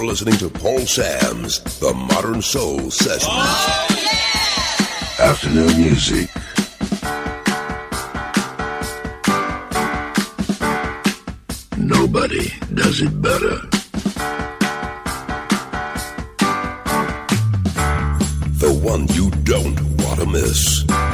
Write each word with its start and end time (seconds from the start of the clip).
You're 0.00 0.08
listening 0.08 0.38
to 0.38 0.48
Paul 0.48 0.78
Sams 0.86 1.62
The 1.78 1.92
Modern 1.92 2.40
Soul 2.40 2.90
Sessions. 2.90 3.28
Afternoon 5.20 5.76
music. 5.76 6.30
Nobody 11.76 12.48
does 12.72 13.02
it 13.02 13.20
better. 13.20 13.56
The 18.56 18.80
one 18.82 19.06
you 19.08 19.30
don't 19.44 19.78
want 20.02 20.20
to 20.20 20.26
miss. 20.26 21.09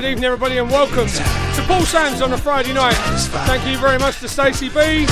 Good 0.00 0.12
evening, 0.12 0.24
everybody, 0.24 0.56
and 0.56 0.70
welcome 0.70 1.06
to 1.06 1.62
Paul 1.66 1.82
Sams 1.82 2.22
on 2.22 2.32
a 2.32 2.38
Friday 2.38 2.72
night. 2.72 2.94
Thank 3.46 3.66
you 3.66 3.76
very 3.76 3.98
much 3.98 4.18
to 4.20 4.30
Stacey 4.30 4.70
B. 4.70 5.06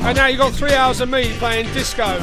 And 0.00 0.16
now 0.16 0.28
you've 0.28 0.38
got 0.38 0.54
three 0.54 0.72
hours 0.72 1.02
of 1.02 1.10
me 1.10 1.30
playing 1.34 1.70
disco. 1.74 2.18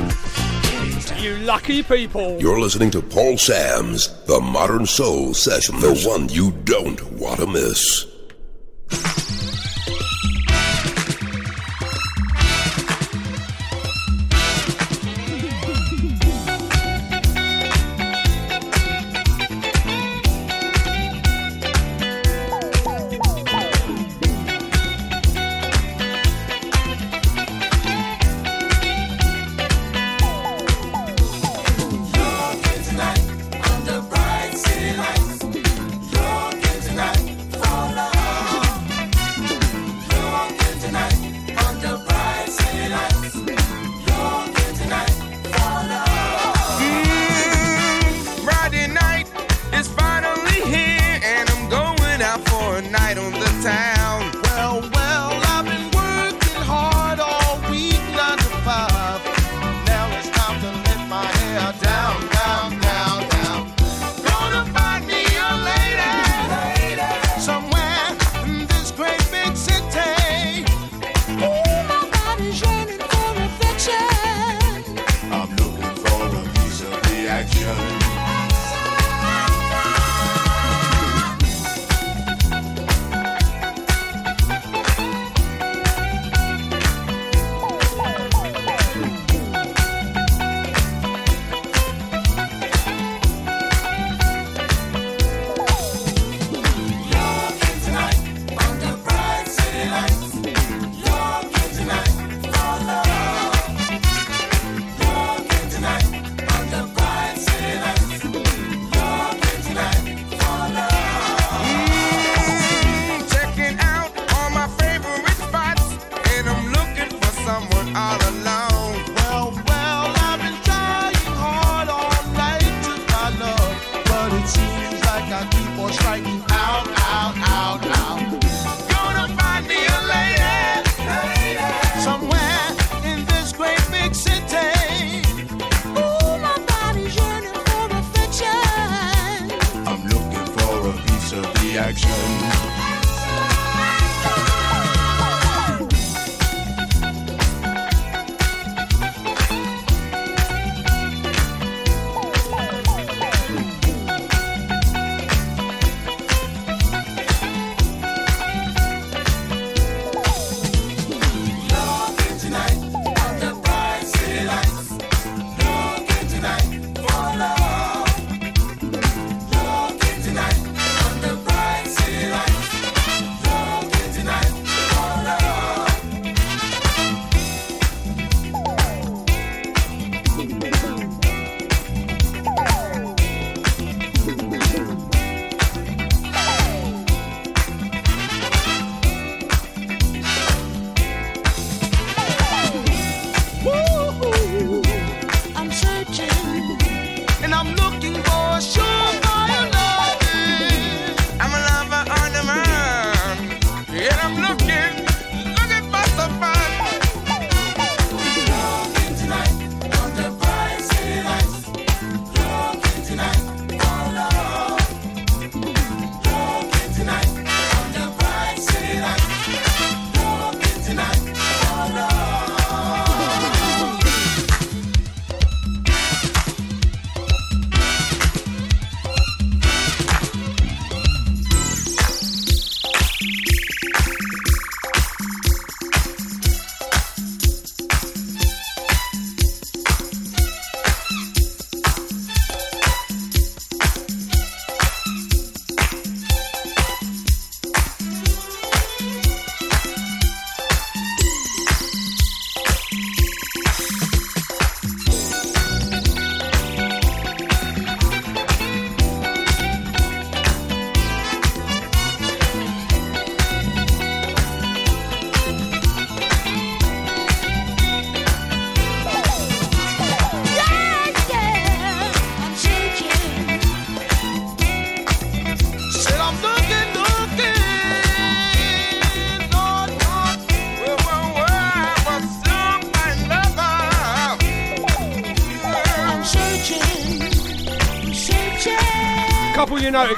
You 1.18 1.36
lucky 1.38 1.84
people. 1.84 2.42
You're 2.42 2.60
listening 2.60 2.90
to 2.92 3.04
Paul 3.04 3.38
Sams 3.38 4.08
The 4.24 4.40
Modern 4.40 4.88
Soul 4.88 5.36
Session, 5.36 5.80
the 5.80 5.94
one 6.08 6.28
you 6.28 6.54
don't 6.64 7.00
want 7.12 7.40
to 7.40 7.46
miss. 7.46 8.11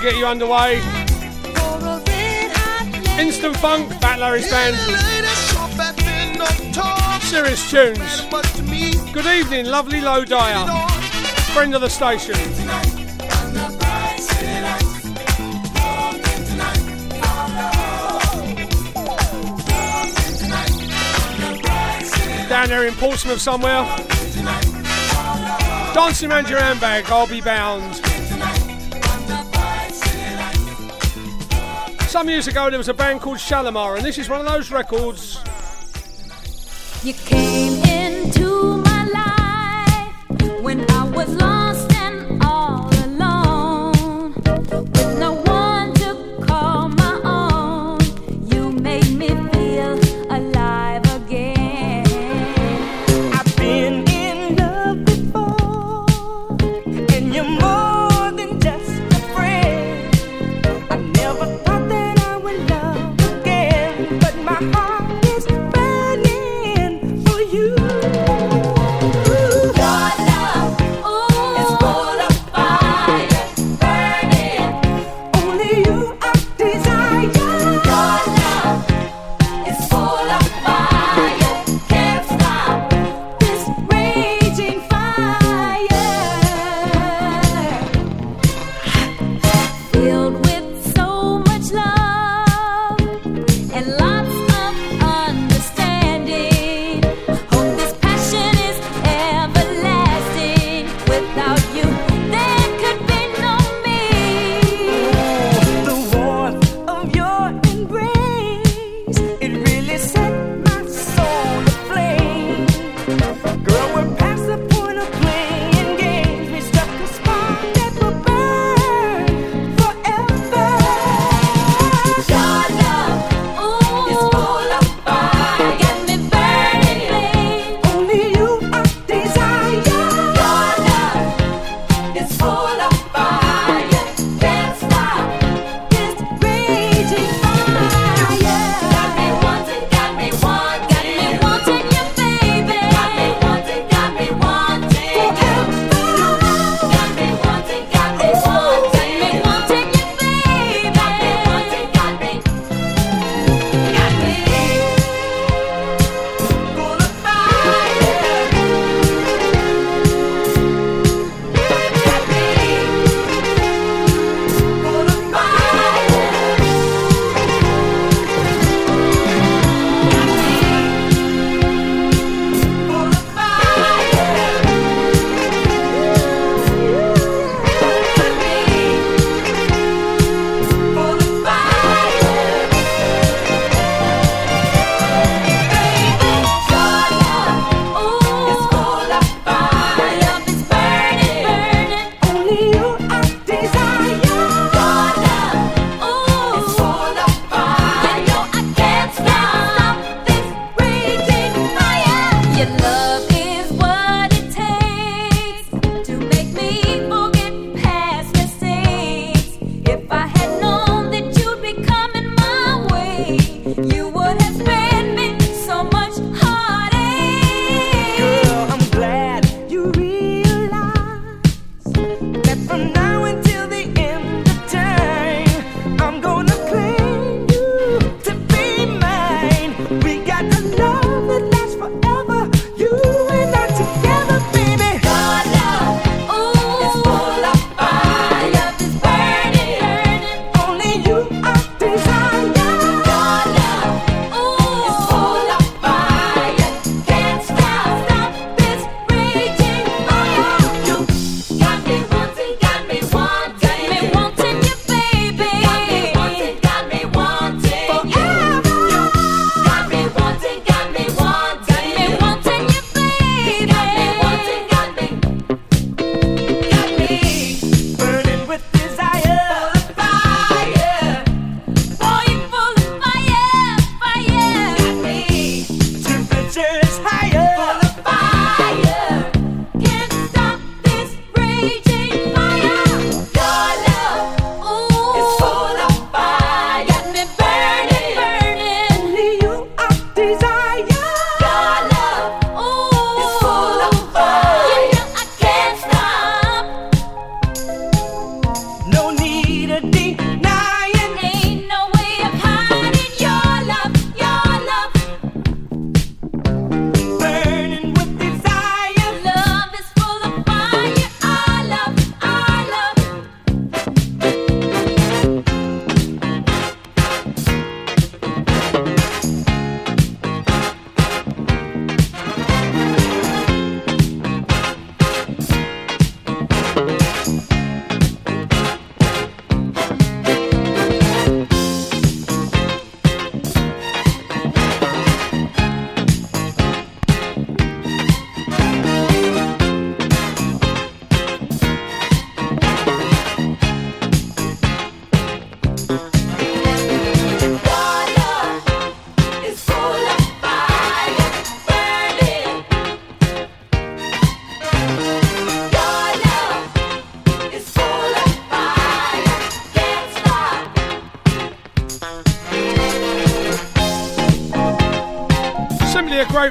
Get 0.04 0.18
you 0.18 0.26
underway. 0.26 0.82
Instant 3.18 3.56
Funk, 3.56 3.90
Bat 4.02 4.20
Larry's 4.20 4.52
band. 4.52 4.76
Serious 7.24 7.72
tunes. 7.72 8.22
Good 9.14 9.26
evening, 9.26 9.68
lovely 9.68 10.02
Low 10.02 10.26
Dyer. 10.26 10.68
Friend 11.54 11.74
of 11.74 11.80
the 11.80 11.90
station. 11.90 12.36
Down 22.50 22.68
there 22.68 22.88
in 22.88 22.94
Portsmouth 22.96 23.40
somewhere. 23.40 23.86
Dancing 25.94 26.30
around 26.30 26.50
your 26.50 26.60
handbag, 26.60 27.06
I'll 27.06 27.26
be 27.26 27.40
bound. 27.40 28.13
Some 32.14 32.30
years 32.30 32.48
ago, 32.48 32.70
there 32.70 32.78
was 32.78 32.90
a 32.90 32.94
band 32.94 33.22
called 33.22 33.40
Shalimar, 33.40 33.96
and 33.96 34.06
this 34.06 34.20
is 34.20 34.30
one 34.30 34.40
of 34.40 34.46
those 34.46 34.70
records. 34.70 35.40
You 37.04 37.14
came 37.16 37.43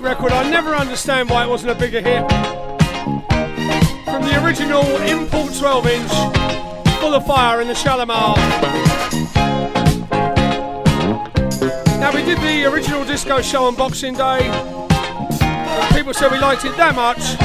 great 0.02 0.16
record. 0.16 0.32
I 0.32 0.48
never 0.50 0.74
understand 0.74 1.30
why 1.30 1.44
it 1.44 1.48
wasn't 1.48 1.70
a 1.70 1.74
bigger 1.74 2.00
hit. 2.00 2.28
From 4.04 4.22
the 4.24 4.42
original 4.44 4.84
import 5.02 5.54
12 5.54 5.86
inch, 5.86 6.12
full 7.00 7.14
of 7.14 7.26
fire 7.26 7.60
in 7.60 7.68
the 7.68 7.74
Shalimar. 7.74 8.36
Now 12.00 12.12
we 12.12 12.22
did 12.24 12.38
the 12.38 12.64
original 12.72 13.04
disco 13.04 13.40
show 13.42 13.64
on 13.64 13.76
Boxing 13.76 14.14
Day. 14.14 14.40
People 15.92 16.14
said 16.14 16.32
we 16.32 16.38
liked 16.38 16.64
it 16.64 16.76
that 16.76 16.94
much. 16.96 17.36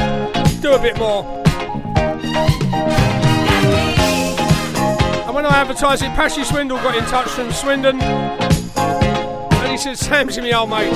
Do 0.62 0.74
a 0.74 0.80
bit 0.80 0.98
more. 0.98 1.24
And 5.26 5.36
when 5.36 5.46
I 5.46 5.58
advertised 5.58 6.02
it, 6.02 6.10
Pashy 6.12 6.44
Swindle 6.44 6.78
got 6.78 6.96
in 6.98 7.04
touch 7.06 7.30
from 7.30 7.52
Swindon. 7.52 8.47
He 9.78 9.84
said, 9.84 10.00
Sam's 10.00 10.40
old 10.40 10.72
mate. 10.72 10.92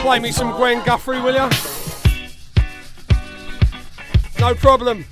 Play 0.00 0.18
me 0.20 0.32
some 0.32 0.56
Gwen 0.56 0.82
Guthrie, 0.82 1.20
will 1.20 1.34
ya? 1.34 1.50
No 4.40 4.54
problem. 4.54 5.04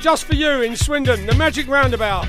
Just 0.00 0.24
for 0.24 0.36
you 0.36 0.62
in 0.62 0.76
Swindon, 0.76 1.26
the 1.26 1.34
Magic 1.34 1.66
Roundabout. 1.66 2.28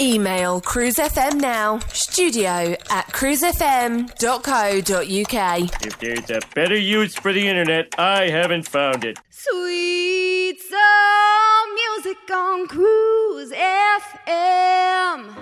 Email 0.00 0.60
Cruise 0.60 0.96
FM 0.96 1.40
now, 1.40 1.78
studio 1.92 2.74
at 2.90 3.06
cruisefm.co.uk. 3.08 5.84
If 5.86 5.98
there's 5.98 6.30
a 6.30 6.40
better 6.54 6.76
use 6.76 7.14
for 7.14 7.32
the 7.32 7.46
internet, 7.46 7.94
I 7.98 8.28
haven't 8.28 8.68
found 8.68 9.04
it. 9.04 9.18
Sweet 9.30 10.60
soul 10.60 11.74
music 11.74 12.18
on 12.32 12.66
Cruise 12.66 13.52
FM. 13.52 15.34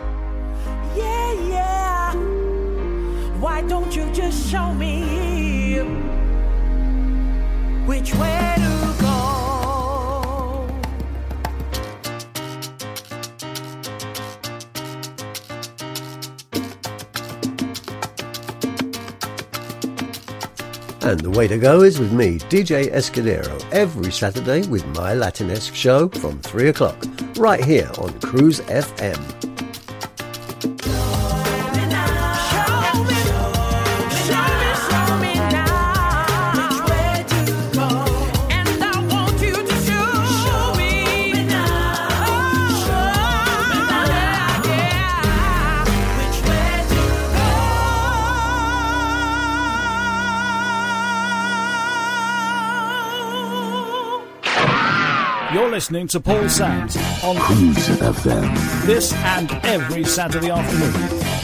Yeah, 0.97 1.33
yeah. 1.49 2.15
Why 3.39 3.63
don't 3.63 3.95
you 3.97 4.11
just 4.13 4.51
show 4.51 4.73
me 4.75 5.79
which 7.87 8.15
way 8.15 8.55
to 8.59 8.92
And 21.05 21.19
the 21.19 21.31
way 21.31 21.49
to 21.49 21.59
go 21.59 21.83
is 21.83 21.99
with 21.99 22.13
me, 22.13 22.39
DJ 22.39 22.93
Escudero, 22.93 23.61
every 23.73 24.13
Saturday 24.13 24.65
with 24.69 24.87
my 24.95 25.15
Latinesque 25.15 25.75
show 25.75 26.09
from 26.09 26.39
3 26.39 26.69
o'clock, 26.69 26.97
right 27.39 27.63
here 27.63 27.91
on 27.99 28.19
Cruise 28.21 28.61
FM. 28.61 29.52
Listening 55.73 56.07
to 56.07 56.21
Paul 56.21 56.51
Sams 56.51 56.99
on 57.25 57.35
Cruise 57.37 57.89
FM. 57.99 58.85
this 58.85 59.11
and 59.15 59.51
every 59.65 60.05
Saturday 60.05 60.51
afternoon. 60.51 61.42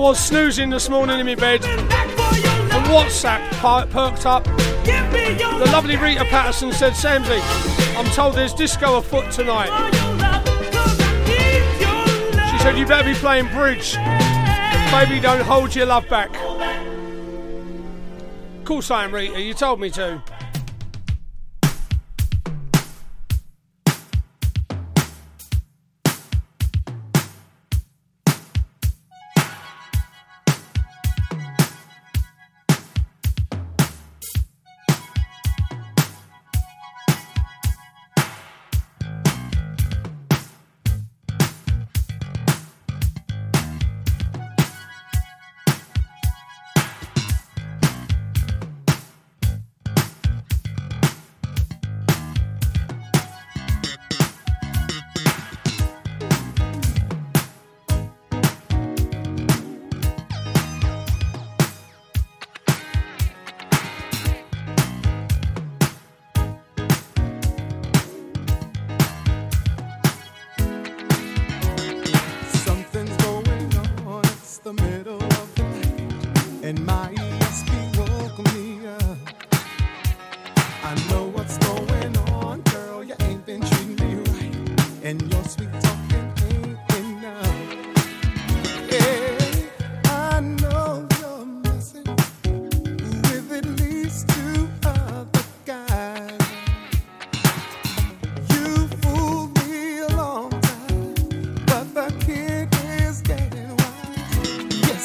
was 0.00 0.18
snoozing 0.18 0.70
this 0.70 0.88
morning 0.88 1.20
in 1.20 1.26
my 1.26 1.34
bed, 1.34 1.62
and 1.62 2.84
WhatsApp 2.86 3.50
perked 3.90 4.24
up. 4.24 4.44
The 4.44 5.68
lovely 5.72 5.96
Rita 5.96 6.24
Patterson 6.24 6.72
said, 6.72 6.94
Samsey, 6.94 7.38
I'm 7.96 8.06
told 8.12 8.34
there's 8.34 8.54
disco 8.54 8.96
afoot 8.96 9.30
tonight. 9.30 9.68
She 12.50 12.58
said, 12.60 12.78
You 12.78 12.86
better 12.86 13.08
be 13.08 13.14
playing 13.14 13.48
bridge. 13.48 13.96
Baby, 14.90 15.20
don't 15.20 15.42
hold 15.42 15.74
your 15.74 15.86
love 15.86 16.08
back. 16.08 16.34
Of 18.58 18.64
course 18.64 18.90
I 18.90 19.04
am, 19.04 19.14
Rita. 19.14 19.40
You 19.40 19.52
told 19.52 19.80
me 19.80 19.90
to. 19.90 20.22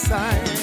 side. 0.07 0.54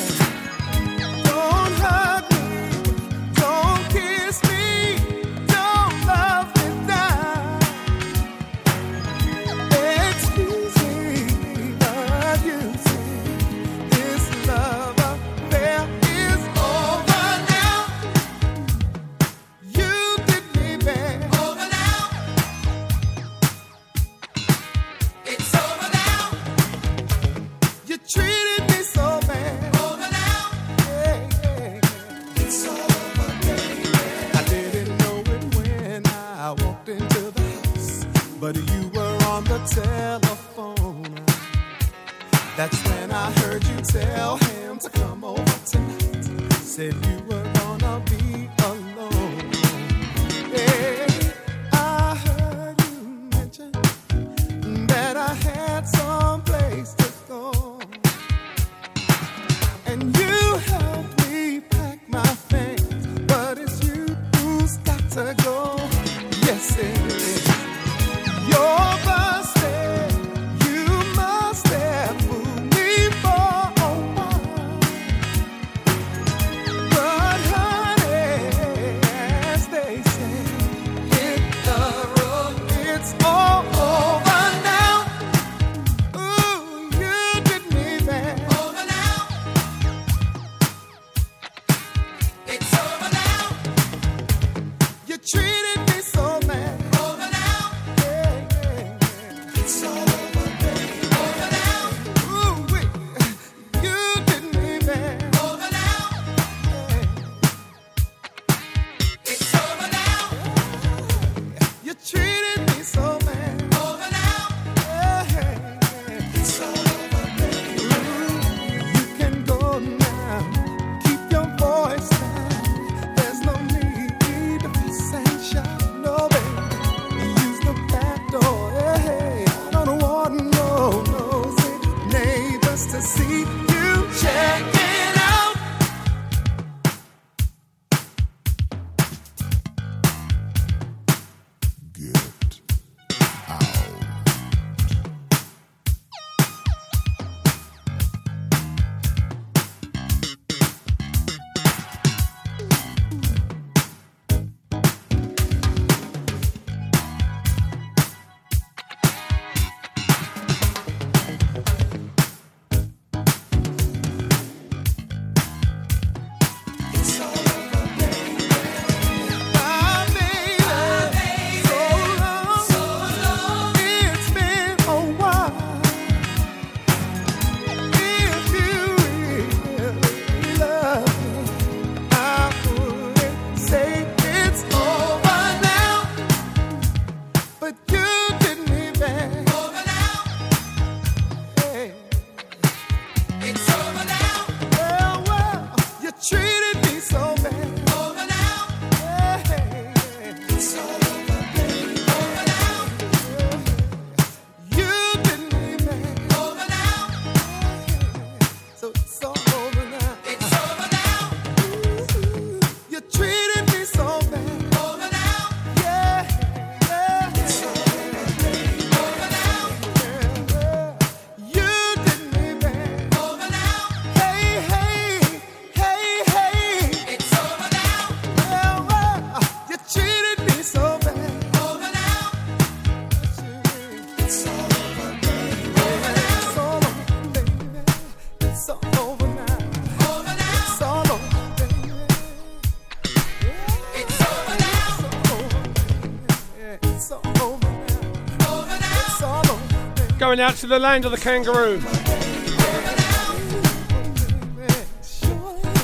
Going 250.32 250.48
out 250.48 250.56
to 250.56 250.66
the 250.66 250.78
land 250.78 251.04
of 251.04 251.10
the 251.10 251.18
kangaroo. 251.18 251.76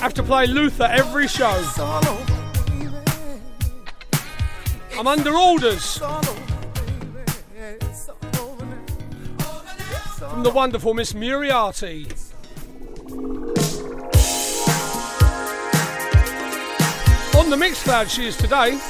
Have 0.00 0.14
to 0.14 0.22
play 0.22 0.46
Luther 0.46 0.84
every 0.84 1.28
show. 1.28 1.62
I'm 4.96 5.06
under 5.06 5.36
orders 5.36 5.98
from 5.98 6.22
the 10.42 10.52
wonderful 10.54 10.94
Miss 10.94 11.12
Moriarty. 11.12 12.06
On 17.36 17.50
the 17.50 17.56
Mixcloud 17.56 18.08
she 18.08 18.28
is 18.28 18.36
today, 18.38 18.80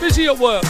busy 0.00 0.24
at 0.24 0.38
work. 0.38 0.64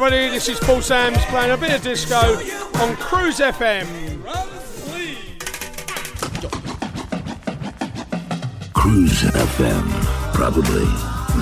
Everybody. 0.00 0.28
This 0.28 0.48
is 0.48 0.60
Paul 0.60 0.80
Sams 0.80 1.18
playing 1.24 1.50
a 1.50 1.56
bit 1.56 1.74
of 1.74 1.82
disco 1.82 2.14
on 2.14 2.94
Cruise 2.98 3.40
FM. 3.40 3.84
Cruise 8.72 9.22
FM, 9.22 10.34
probably 10.34 10.84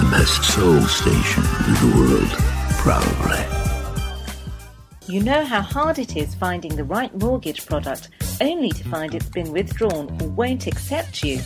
the 0.01 0.09
best 0.11 0.43
soul 0.55 0.81
station 0.81 1.43
in 1.67 1.75
the 1.75 1.97
world. 1.99 2.31
Probably. 2.79 3.45
You 5.07 5.23
know 5.23 5.45
how 5.45 5.61
hard 5.61 5.99
it 5.99 6.17
is 6.17 6.35
finding 6.35 6.77
the 6.77 6.85
right 6.85 7.15
mortgage 7.15 7.67
product 7.67 8.09
only 8.41 8.71
to 8.71 8.89
find 8.89 9.15
it's 9.15 9.29
been 9.29 9.53
withdrawn 9.53 10.09
or 10.23 10.29
won't 10.29 10.67
accept 10.67 11.23
you? 11.23 11.43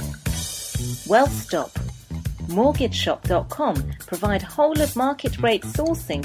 Well, 1.09 1.27
stop. 1.27 1.73
MortgageShop.com 2.51 3.93
provide 4.07 4.43
whole 4.43 4.81
of 4.81 4.95
market 4.97 5.39
rate 5.39 5.63
sourcing 5.63 6.25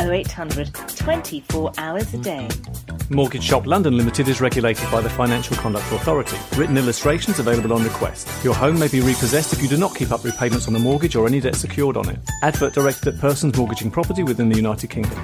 0800 0.00 0.74
24 0.96 1.72
hours 1.78 2.12
a 2.14 2.18
day. 2.18 2.48
Mortgage 3.08 3.44
Shop 3.44 3.66
London 3.66 3.96
Limited 3.96 4.28
is 4.28 4.40
regulated 4.40 4.90
by 4.90 5.00
the 5.00 5.08
Financial 5.10 5.56
Conduct 5.56 5.90
Authority. 5.92 6.36
Written 6.56 6.76
illustrations 6.76 7.38
available 7.38 7.72
on 7.72 7.84
request. 7.84 8.28
Your 8.44 8.54
home 8.54 8.78
may 8.78 8.88
be 8.88 9.00
repossessed 9.00 9.52
if 9.52 9.62
you 9.62 9.68
do 9.68 9.76
not 9.76 9.94
keep 9.94 10.10
up 10.10 10.24
repayments 10.24 10.66
on 10.66 10.72
the 10.72 10.80
mortgage 10.80 11.14
or 11.14 11.26
any 11.26 11.40
debt 11.40 11.54
secured 11.54 11.96
on 11.96 12.08
it. 12.08 12.18
Advert 12.42 12.74
directed 12.74 13.14
at 13.14 13.20
persons 13.20 13.56
mortgaging 13.56 13.90
property 13.90 14.22
within 14.22 14.48
the 14.48 14.56
United 14.56 14.90
Kingdom. 14.90 15.18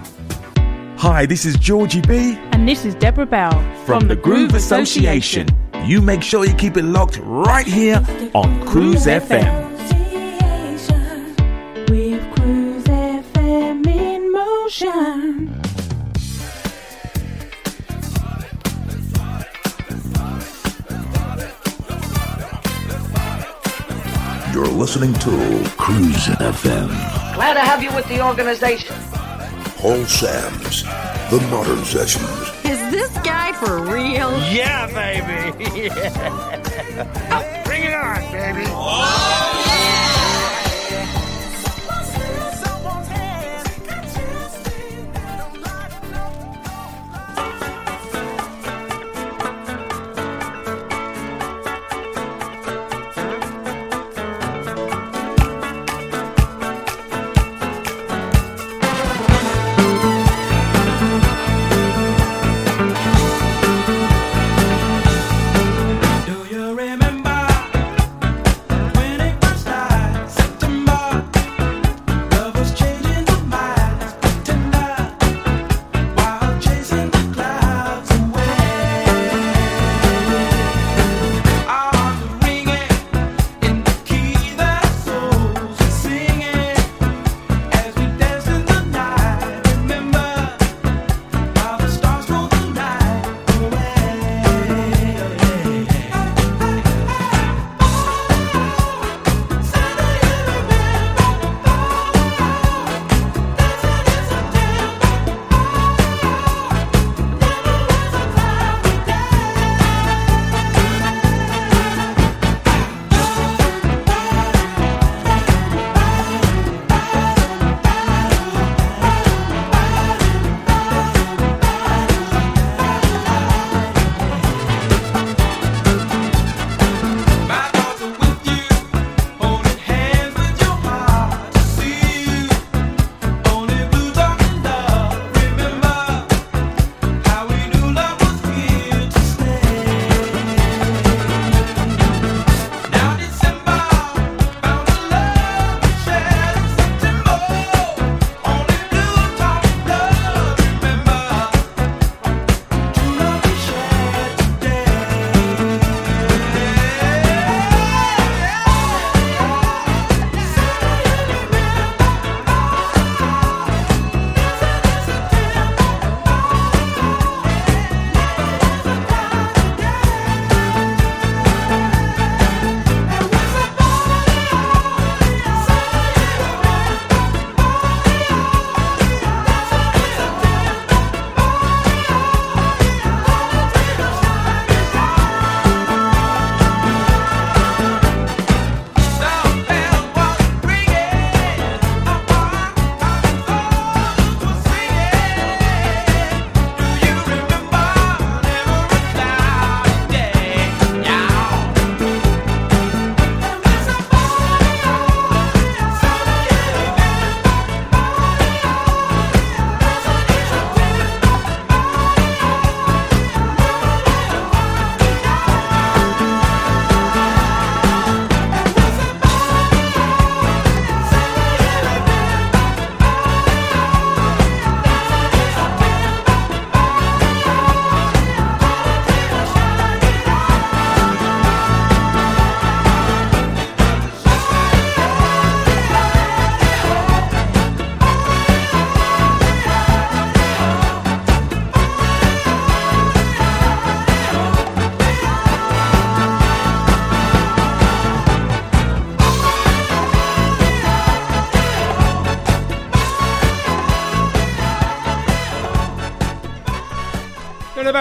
Hi, 0.99 1.27
this 1.27 1.45
is 1.45 1.57
Georgie 1.57 2.01
B. 2.01 2.39
And 2.53 2.69
this 2.69 2.85
is 2.85 2.95
Deborah 2.95 3.27
Bell 3.27 3.51
from, 3.85 4.07
the 4.07 4.15
Groove 4.15 4.55
Association. 4.55 5.49
You 5.85 6.01
make 6.01 6.23
sure 6.23 6.45
you 6.47 6.55
keep 6.55 6.77
it 6.77 6.85
locked 6.85 7.19
right 7.23 7.67
here 7.67 7.97
on 8.35 8.65
Cruise 8.69 9.07
FM. 9.07 9.72
In. 14.83 15.63
You're 24.53 24.67
listening 24.67 25.15
to 25.15 25.65
Cruise 25.79 26.27
FM. 26.37 26.89
Glad 27.35 27.55
to 27.55 27.61
have 27.61 27.83
you 27.83 27.91
with 27.95 28.07
the 28.09 28.25
organization. 28.25 28.95
Paul 29.79 30.05
Sams, 30.05 30.83
The 31.31 31.41
Modern 31.51 31.85
Sessions. 31.85 32.29
Is 32.65 32.79
this 32.91 33.11
guy 33.25 33.53
for 33.55 33.83
real? 33.83 34.31
Yeah, 34.53 34.87
baby. 34.93 35.87
Yeah. 35.87 37.63
Bring 37.65 37.85
it 37.85 37.95
on, 37.95 38.21
baby. 38.33 38.67
Do 38.67 39.72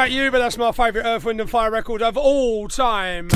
about 0.01 0.11
you, 0.11 0.31
but 0.31 0.39
that's 0.39 0.57
my 0.57 0.71
favourite 0.71 1.05
Earth, 1.05 1.25
Wind 1.25 1.39
and 1.39 1.47
Fire 1.47 1.69
record 1.69 2.01
of 2.01 2.17
all 2.17 2.67
time. 2.67 3.29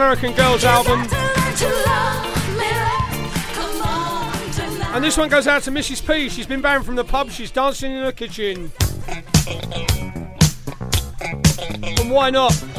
American 0.00 0.32
Girls 0.32 0.64
album. 0.64 1.00
And 4.94 5.04
this 5.04 5.18
one 5.18 5.28
goes 5.28 5.46
out 5.46 5.62
to 5.64 5.70
Mrs. 5.70 6.06
P. 6.06 6.30
She's 6.30 6.46
been 6.46 6.62
banned 6.62 6.86
from 6.86 6.94
the 6.96 7.04
pub. 7.04 7.30
She's 7.30 7.50
dancing 7.50 7.92
in 7.92 8.06
the 8.06 8.12
kitchen. 8.14 8.72
And 11.98 12.10
why 12.10 12.30
not? 12.30 12.69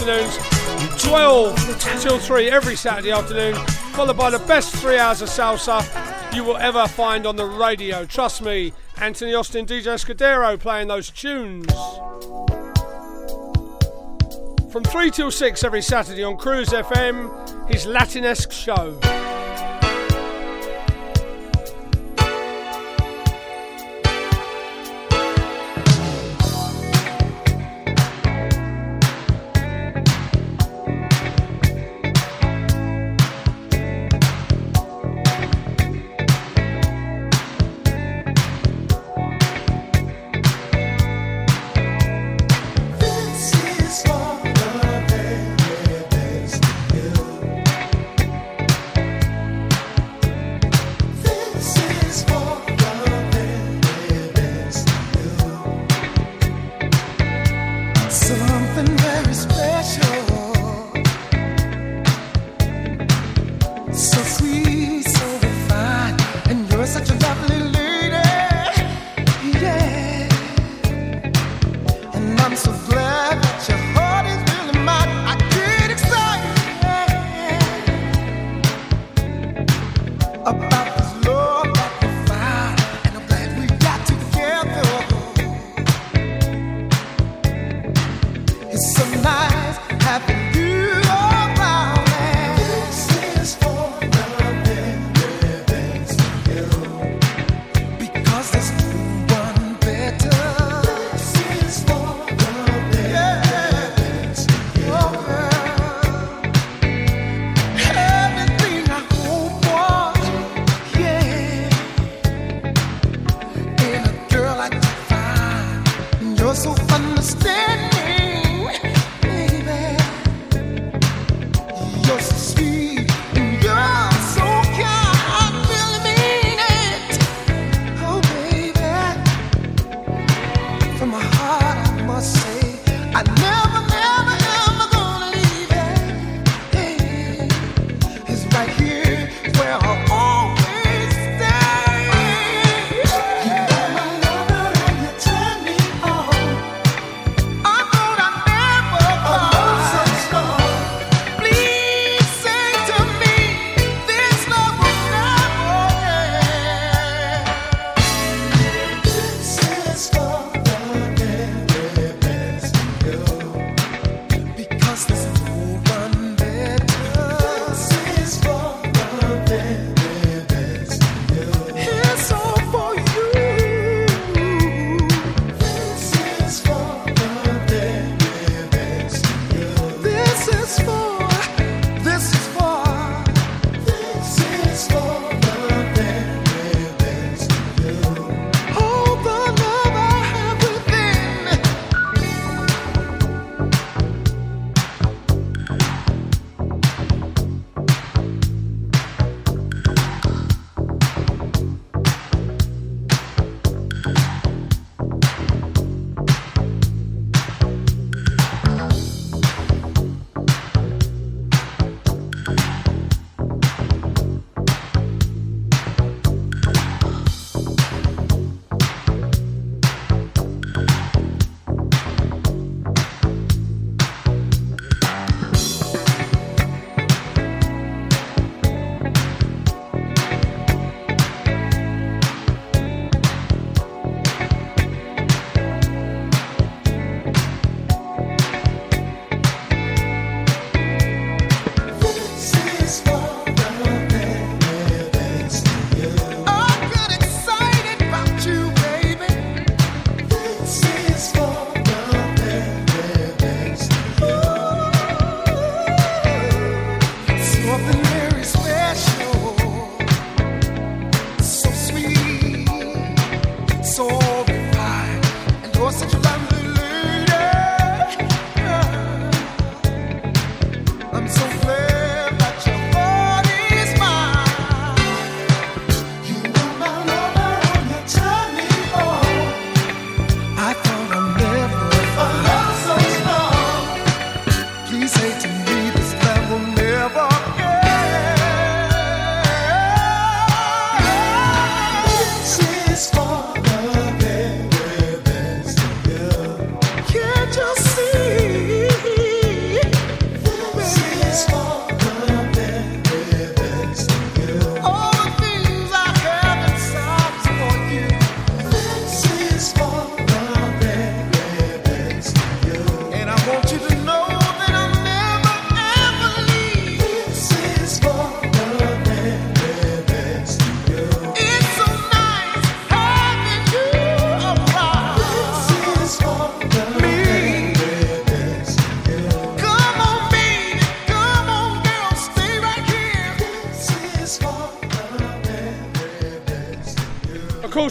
afternoons 0.00 1.02
12 1.02 2.00
till 2.00 2.18
3 2.20 2.50
every 2.50 2.76
Saturday 2.76 3.10
afternoon, 3.10 3.54
followed 3.94 4.16
by 4.16 4.30
the 4.30 4.38
best 4.40 4.72
three 4.76 4.96
hours 4.96 5.22
of 5.22 5.28
salsa 5.28 5.82
you 6.34 6.44
will 6.44 6.56
ever 6.58 6.86
find 6.86 7.26
on 7.26 7.34
the 7.34 7.44
radio. 7.44 8.04
Trust 8.04 8.42
me, 8.42 8.72
Anthony 9.00 9.34
Austin, 9.34 9.66
DJ 9.66 9.98
Scudero 9.98 10.58
playing 10.58 10.86
those 10.86 11.10
tunes. 11.10 11.66
From 14.70 14.84
3 14.84 15.10
till 15.10 15.32
6 15.32 15.64
every 15.64 15.82
Saturday 15.82 16.22
on 16.22 16.36
Cruise 16.36 16.68
FM, 16.68 17.68
his 17.68 17.84
Latinesque 17.84 18.52
show. 18.52 19.17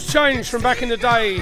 Changed 0.08 0.48
from 0.50 0.62
back 0.62 0.82
in 0.82 0.88
the 0.88 0.96
day. 0.96 1.40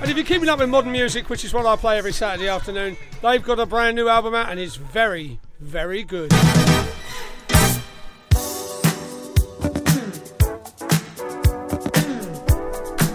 And 0.00 0.10
if 0.10 0.16
you're 0.16 0.26
keeping 0.26 0.48
up 0.48 0.58
with 0.58 0.68
modern 0.68 0.90
music, 0.90 1.30
which 1.30 1.44
is 1.44 1.54
what 1.54 1.64
I 1.64 1.76
play 1.76 1.98
every 1.98 2.12
Saturday 2.12 2.48
afternoon, 2.48 2.96
they've 3.22 3.42
got 3.42 3.60
a 3.60 3.66
brand 3.66 3.94
new 3.94 4.08
album 4.08 4.34
out 4.34 4.50
and 4.50 4.58
it's 4.58 4.74
very, 4.74 5.38
very 5.60 6.02
good. 6.02 6.32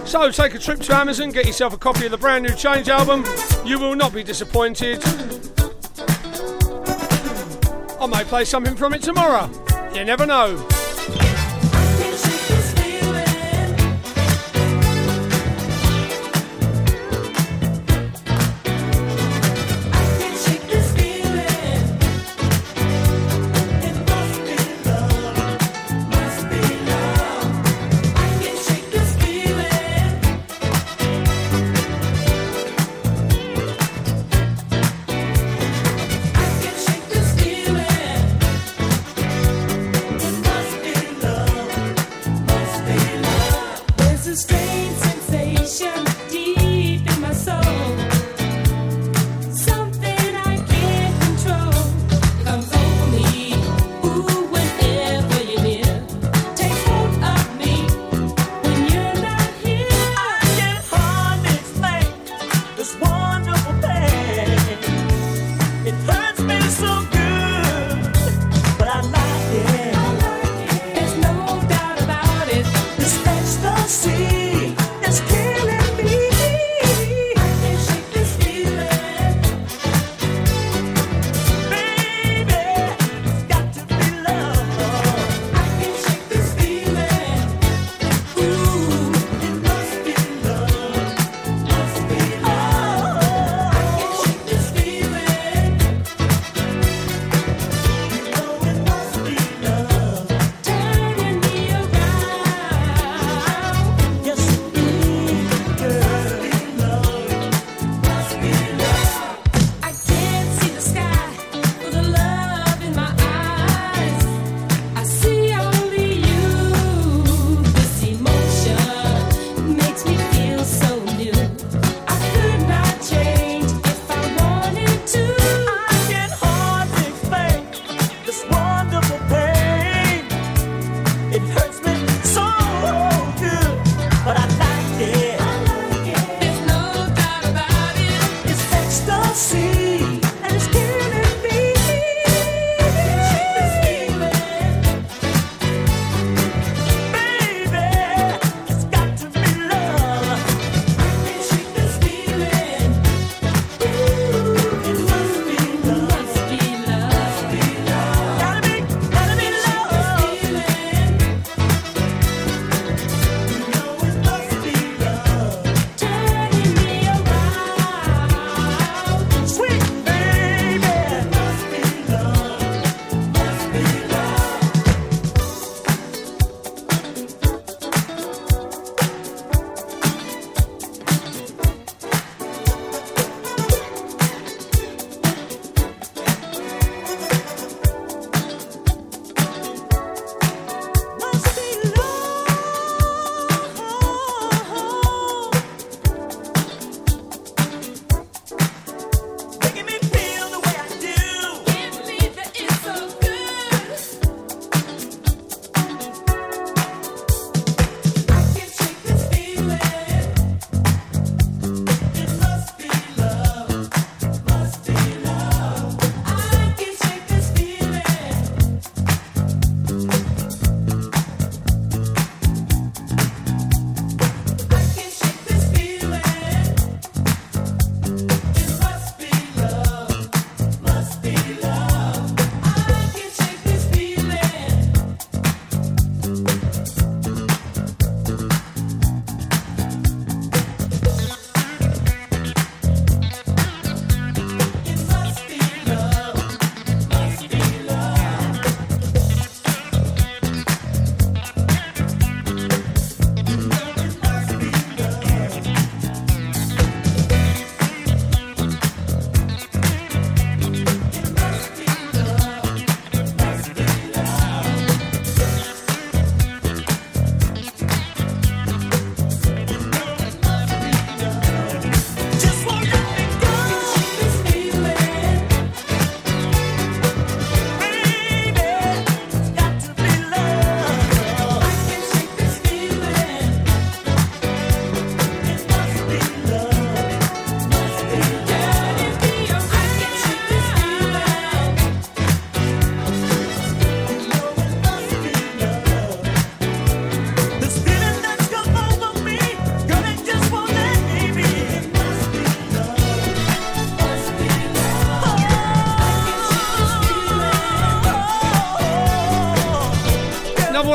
So 0.05 0.31
take 0.31 0.55
a 0.55 0.59
trip 0.59 0.79
to 0.79 0.95
Amazon, 0.95 1.31
get 1.31 1.45
yourself 1.45 1.73
a 1.73 1.77
copy 1.77 2.05
of 2.05 2.11
the 2.11 2.17
brand 2.17 2.45
new 2.45 2.55
Change 2.55 2.87
album. 2.87 3.25
You 3.65 3.77
will 3.77 3.95
not 3.95 4.13
be 4.13 4.23
disappointed. 4.23 5.03
I 7.99 8.07
may 8.09 8.23
play 8.23 8.45
something 8.45 8.77
from 8.77 8.93
it 8.93 9.01
tomorrow. 9.01 9.49
You 9.93 10.05
never 10.05 10.25
know. 10.25 10.65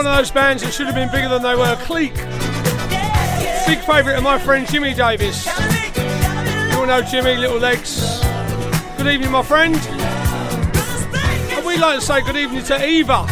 one 0.05 0.15
of 0.15 0.19
those 0.19 0.33
bands 0.33 0.65
that 0.65 0.73
should 0.73 0.87
have 0.87 0.97
been 0.97 1.11
bigger 1.13 1.29
than 1.29 1.43
they 1.43 1.55
were, 1.55 1.77
Cleek. 1.83 2.15
Big 3.69 3.79
favourite 3.87 4.17
of 4.17 4.25
my 4.25 4.37
friend 4.37 4.67
Jimmy 4.67 4.95
Davis. 4.95 5.47
You 5.47 6.79
all 6.79 6.87
know 6.87 7.03
Jimmy, 7.03 7.37
Little 7.37 7.59
Legs. 7.59 8.21
Good 8.97 9.07
evening, 9.07 9.31
my 9.31 9.45
friend. 9.45 9.77
And 11.53 11.65
we'd 11.65 11.79
like 11.79 12.01
to 12.01 12.05
say 12.05 12.21
good 12.23 12.37
evening 12.37 12.65
to 12.65 12.85
Eva. 12.85 13.29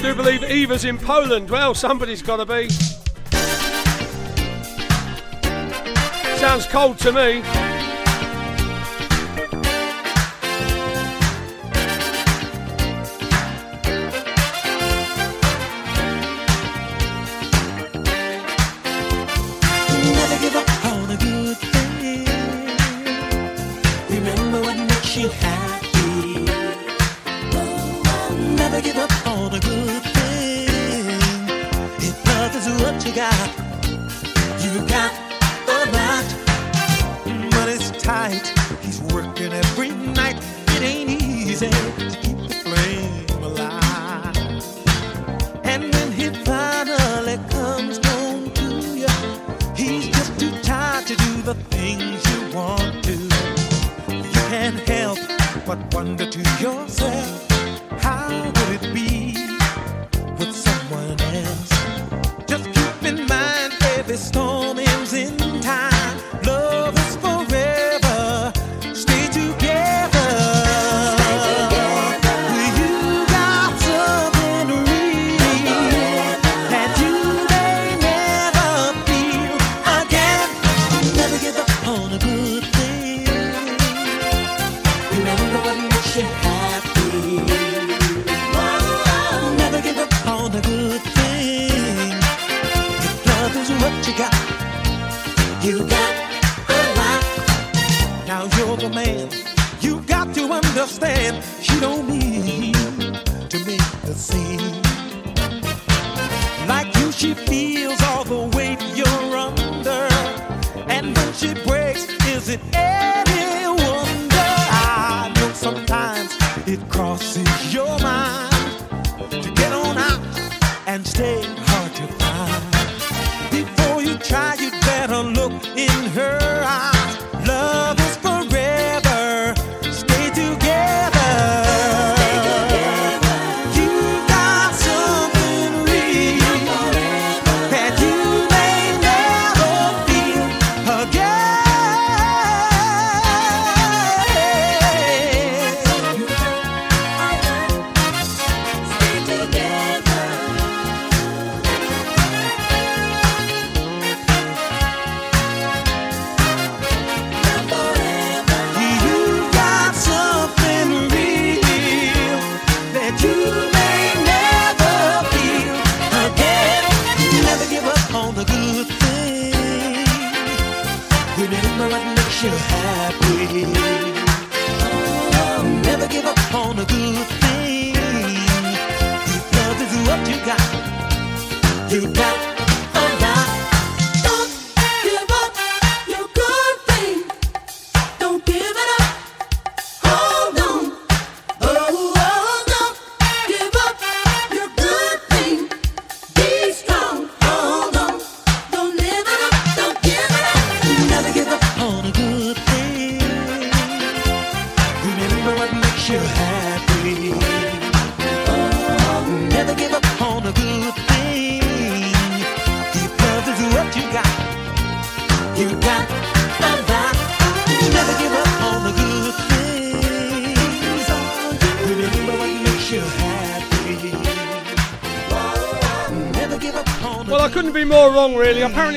Do 0.00 0.14
believe 0.14 0.44
Eva's 0.44 0.86
in 0.86 0.96
Poland. 0.96 1.50
Well, 1.50 1.74
somebody's 1.74 2.22
got 2.22 2.36
to 2.36 2.46
be. 2.46 2.70
Sounds 6.38 6.66
cold 6.66 6.96
to 7.00 7.12
me. 7.12 7.63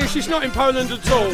she's 0.08 0.28
not 0.28 0.42
in 0.42 0.50
Poland 0.50 0.90
at 0.90 1.10
all. 1.10 1.30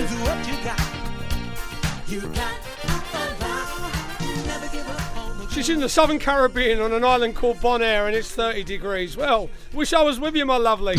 She's 5.51 5.68
in 5.68 5.80
the 5.80 5.88
southern 5.88 6.18
Caribbean 6.18 6.80
on 6.80 6.92
an 6.92 7.05
island 7.05 7.36
called 7.36 7.59
Bonaire 7.59 8.06
and 8.06 8.16
it's 8.16 8.32
30 8.32 8.64
degrees. 8.64 9.16
Well, 9.16 9.48
wish 9.72 9.92
I 9.92 10.02
was 10.02 10.18
with 10.18 10.34
you, 10.34 10.44
my 10.44 10.56
lovely. 10.56 10.96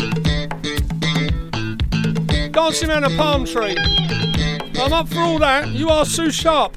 Dancing 2.50 2.90
around 2.90 3.04
a 3.04 3.10
palm 3.16 3.44
tree. 3.44 3.76
I'm 4.78 4.92
up 4.92 5.08
for 5.08 5.20
all 5.20 5.38
that. 5.40 5.68
You 5.68 5.90
are 5.90 6.06
Sue 6.06 6.30
Sharp. 6.30 6.76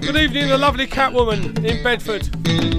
Good 0.00 0.16
evening, 0.16 0.48
the 0.48 0.56
lovely 0.58 0.86
Catwoman 0.86 1.62
in 1.64 1.82
Bedford. 1.82 2.77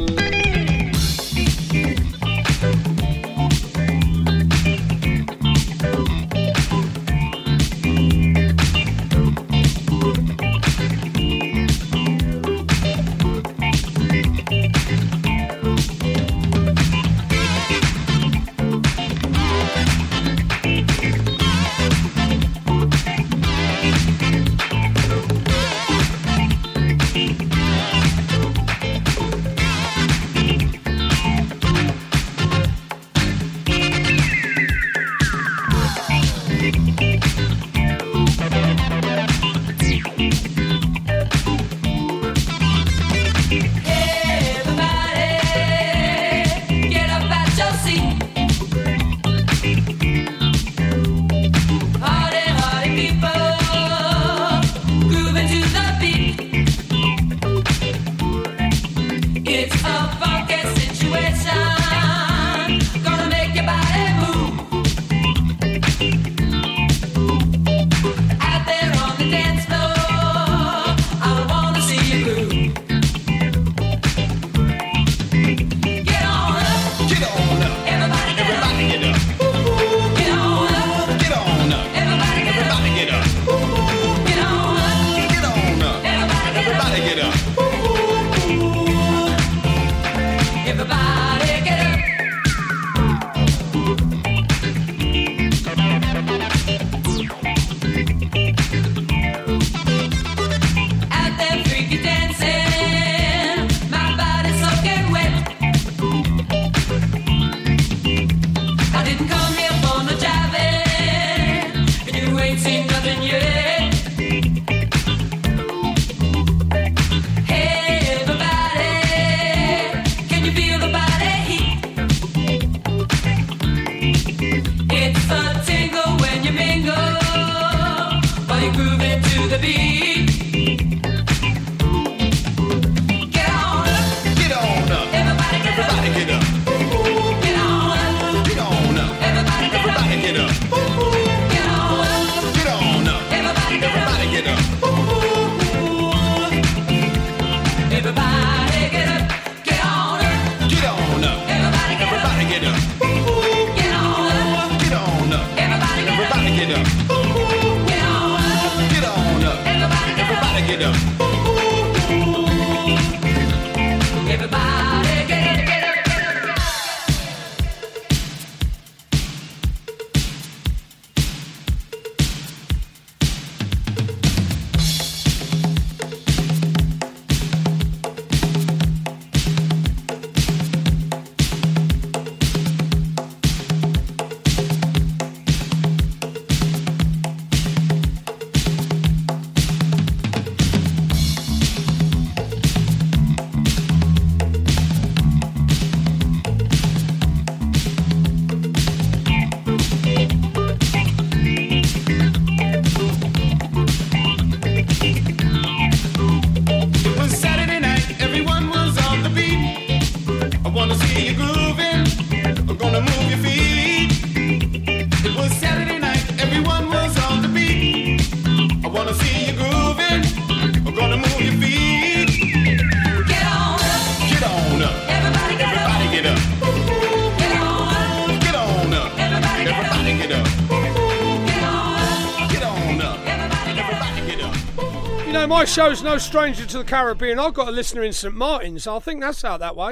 show's 235.79 236.03
no 236.03 236.17
stranger 236.17 236.65
to 236.65 236.79
the 236.79 236.83
Caribbean. 236.83 237.39
I've 237.39 237.53
got 237.53 237.69
a 237.69 237.71
listener 237.71 238.03
in 238.03 238.11
St 238.11 238.35
Martin's. 238.35 238.85
I 238.85 238.99
think 238.99 239.21
that's 239.21 239.45
out 239.45 239.61
that 239.61 239.77
way. 239.77 239.91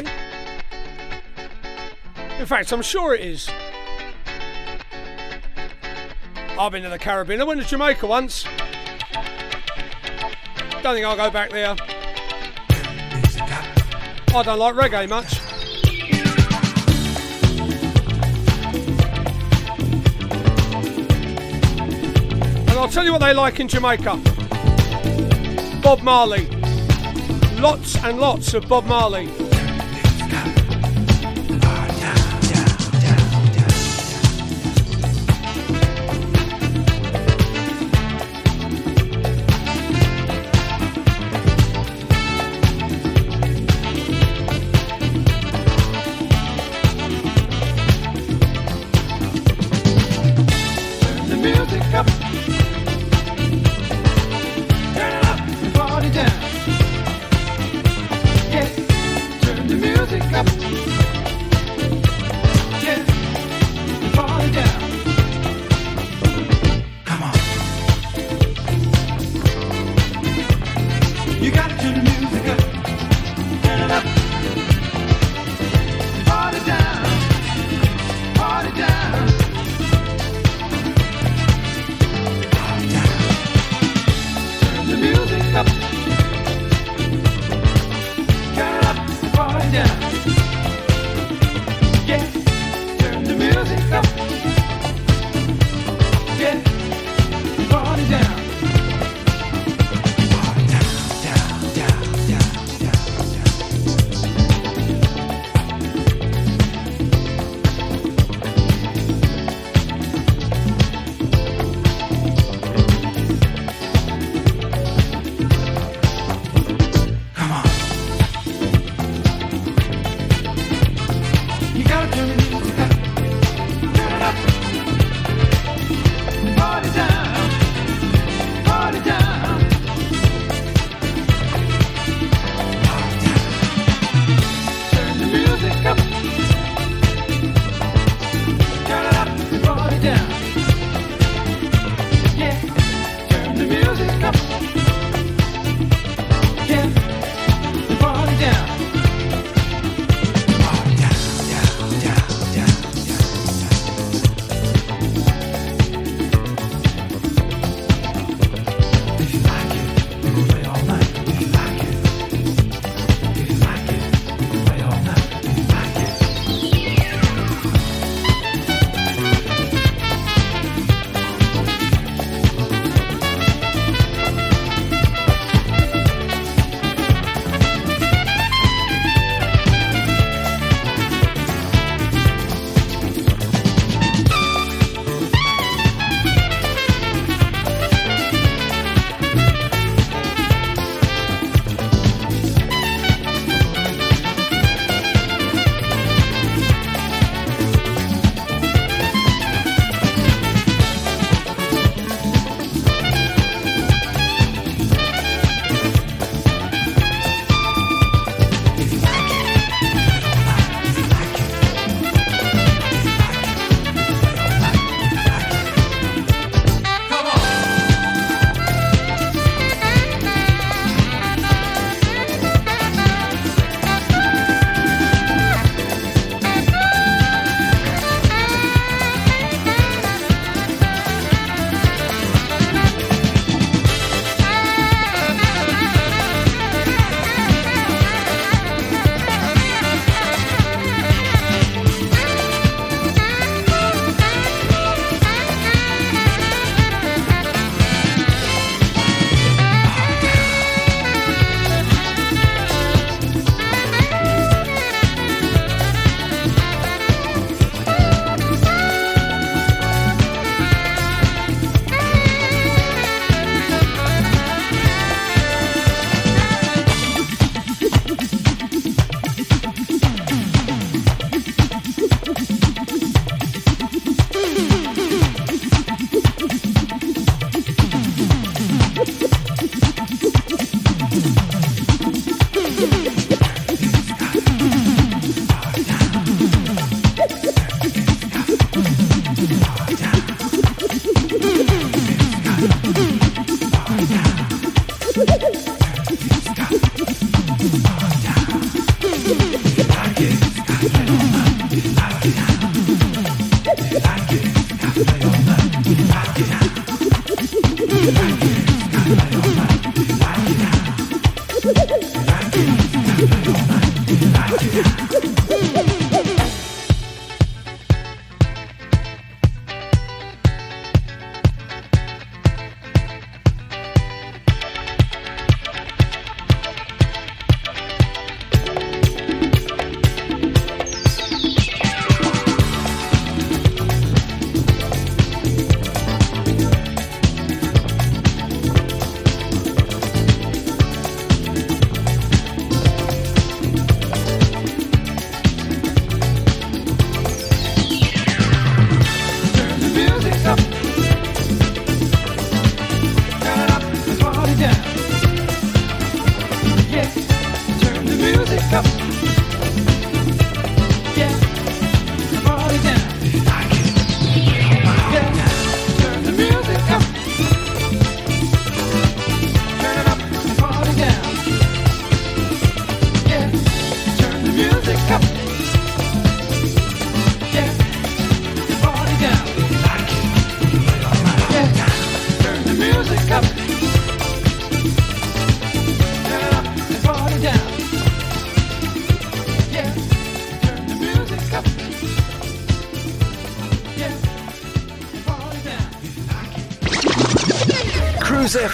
In 2.38 2.46
fact, 2.46 2.74
I'm 2.74 2.82
sure 2.82 3.16
it 3.16 3.22
is. 3.22 3.50
I've 6.60 6.74
been 6.74 6.84
to 6.84 6.90
the 6.90 7.00
Caribbean. 7.00 7.40
I 7.40 7.46
went 7.46 7.62
to 7.62 7.66
Jamaica 7.66 8.06
once. 8.06 8.44
Don't 10.84 10.94
think 10.94 11.06
I'll 11.06 11.16
go 11.16 11.32
back 11.32 11.52
there. 11.52 11.74
I 14.36 14.44
don't 14.44 14.60
like 14.60 14.76
reggae 14.76 15.08
much. 15.08 15.40
And 22.60 22.72
I'll 22.72 22.90
tell 22.90 23.06
you 23.06 23.14
what 23.14 23.22
they 23.22 23.34
like 23.34 23.62
in 23.62 23.70
Jamaica. 23.70 24.37
Bob 25.88 26.04
Marley. 26.04 26.48
Lots 27.62 27.96
and 28.04 28.20
lots 28.20 28.54
of 28.54 28.68
Bob 28.68 28.84
Marley. 28.88 29.47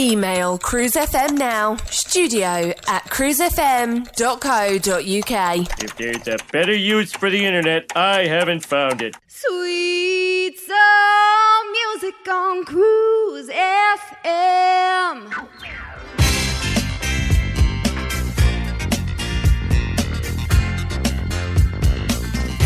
Email 0.00 0.58
cruisefm 0.58 1.36
now, 1.36 1.76
studio 1.90 2.72
at 2.88 3.04
cruisefm.co.uk. 3.10 5.84
If 5.84 5.96
there's 5.98 6.26
a 6.26 6.38
better 6.50 6.74
use 6.74 7.12
for 7.12 7.28
the 7.28 7.44
internet, 7.44 7.92
I 7.94 8.26
haven't 8.26 8.64
found 8.64 9.02
it. 9.02 9.14
Sweet 9.28 10.58
soul 10.58 11.70
music 11.70 12.14
on 12.30 12.64
Cruise 12.64 13.50
FM. 13.50 15.30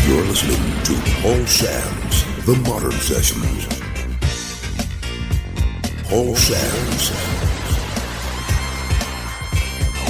You're 0.07 0.23
listening 0.23 0.63
to 0.85 0.93
Paul 1.21 1.45
Sams 1.45 2.23
The 2.45 2.55
Modern 2.65 2.93
Sessions. 2.93 3.84
Paul 6.09 6.35
Sams 6.35 7.11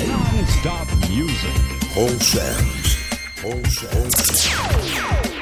Non-stop 0.07 0.87
music. 1.09 1.55
Paul 1.93 2.19
Sams 2.19 2.97
Paul 3.41 3.63
Sams 3.69 5.34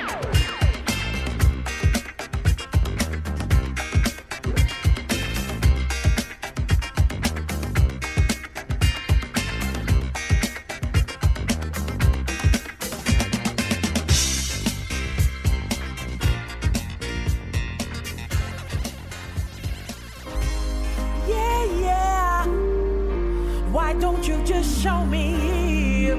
Why 23.93 23.99
don't 23.99 24.27
you 24.27 24.43
just 24.43 24.81
show 24.81 25.05
me 25.05 26.09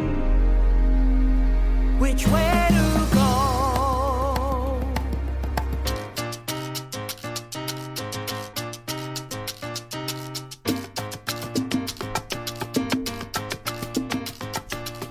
which 1.98 2.24
way 2.28 2.68
to 2.70 3.08
go? 3.12 4.80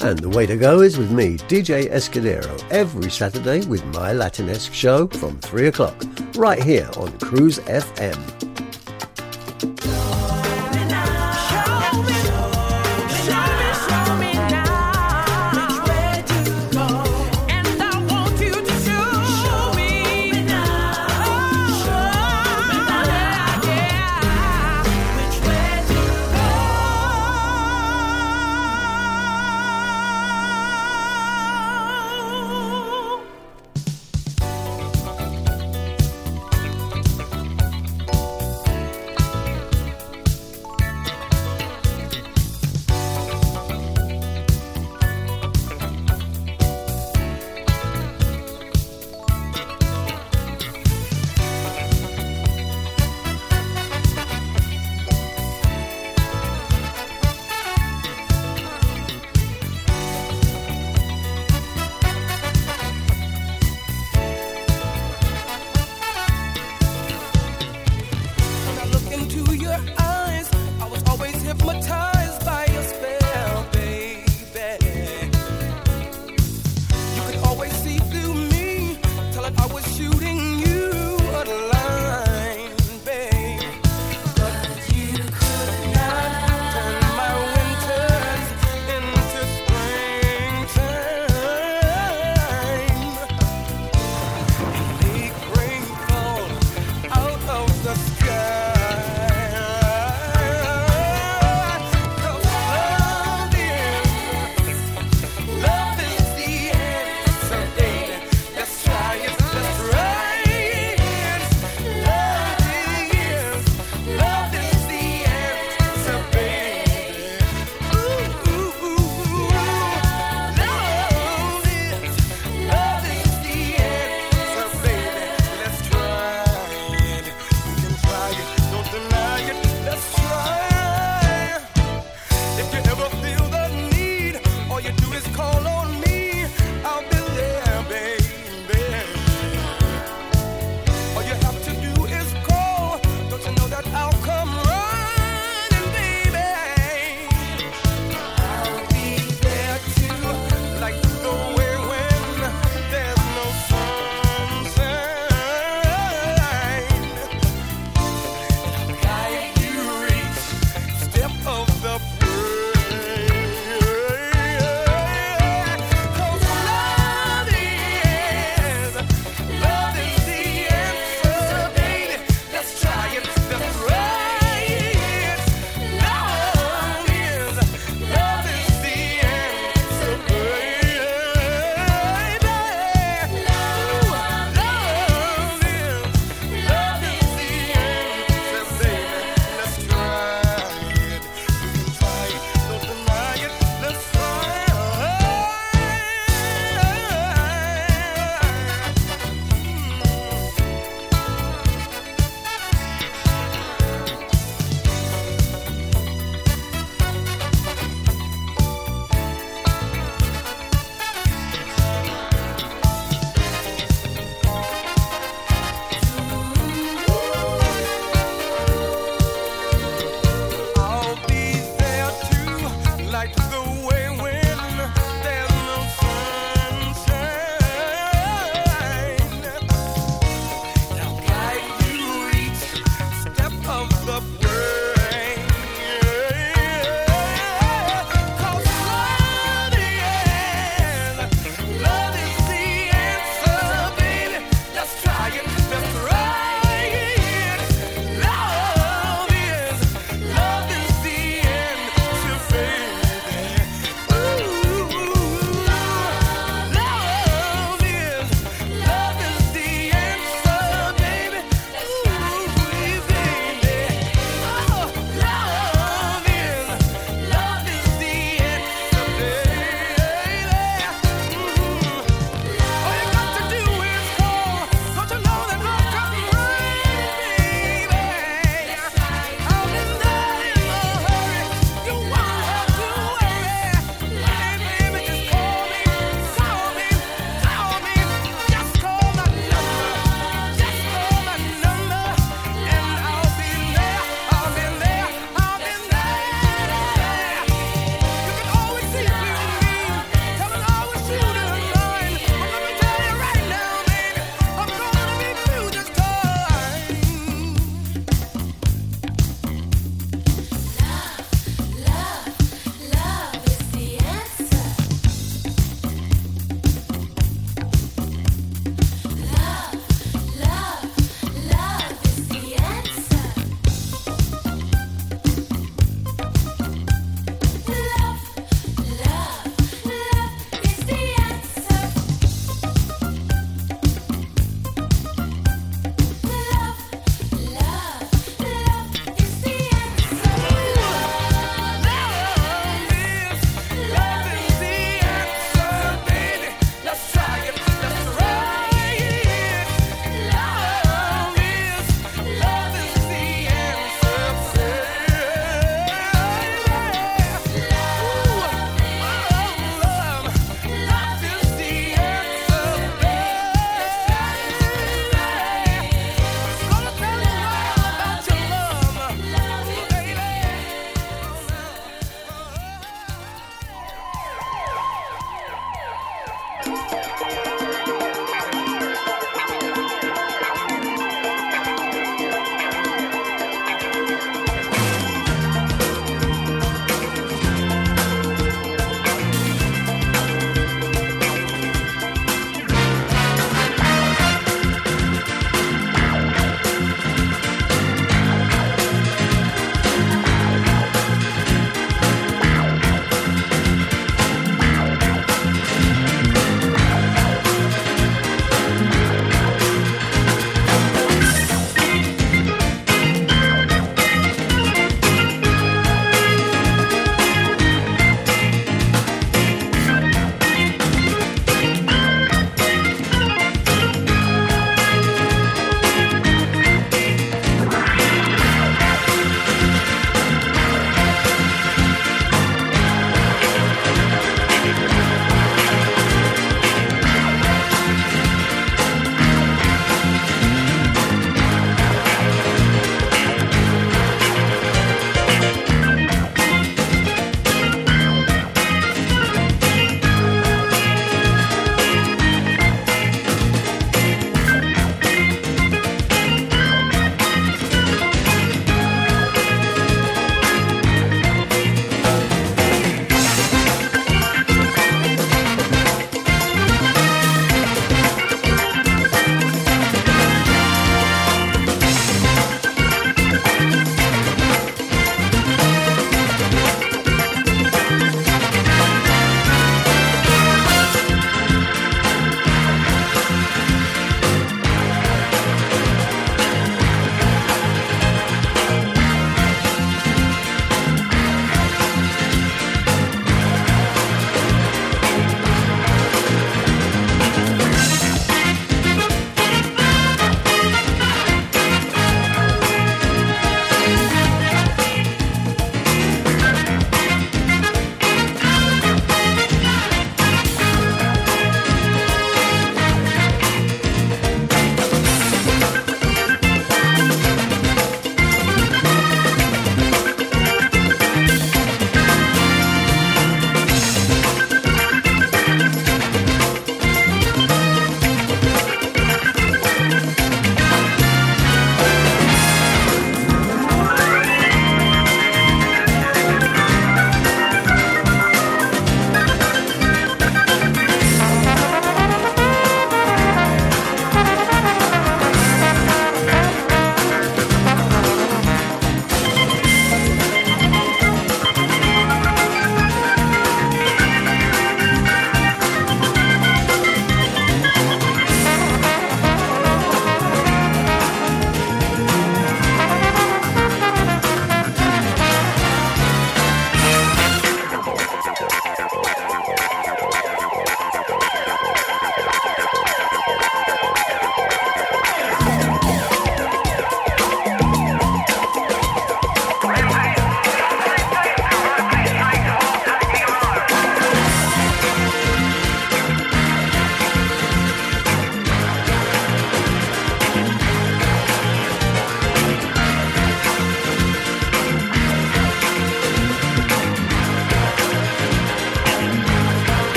And 0.00 0.18
the 0.18 0.28
way 0.28 0.44
to 0.44 0.58
go 0.58 0.80
is 0.82 0.98
with 0.98 1.10
me, 1.10 1.38
DJ 1.38 1.90
Escudero, 1.90 2.62
every 2.70 3.10
Saturday 3.10 3.64
with 3.64 3.82
my 3.86 4.12
Latinesque 4.12 4.74
show 4.74 5.06
from 5.06 5.38
3 5.38 5.68
o'clock, 5.68 5.96
right 6.36 6.62
here 6.62 6.90
on 6.98 7.18
Cruise 7.20 7.58
FM. 7.60 8.49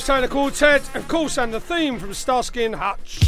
James 0.00 0.06
Taylor 0.06 0.28
Quartet, 0.28 0.96
of 0.96 1.06
course, 1.08 1.36
and 1.36 1.52
the 1.52 1.60
theme 1.60 1.98
from 1.98 2.14
Starsky 2.14 2.64
and 2.64 2.74
Hutch. 2.74 3.20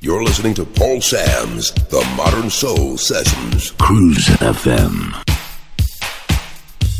You're 0.00 0.22
listening 0.22 0.52
to 0.52 0.66
Paul 0.66 1.00
Sams 1.00 1.70
The 1.72 2.06
Modern 2.14 2.50
Soul 2.50 2.98
Sessions. 2.98 3.70
Cruise 3.80 4.26
FM. 4.26 5.14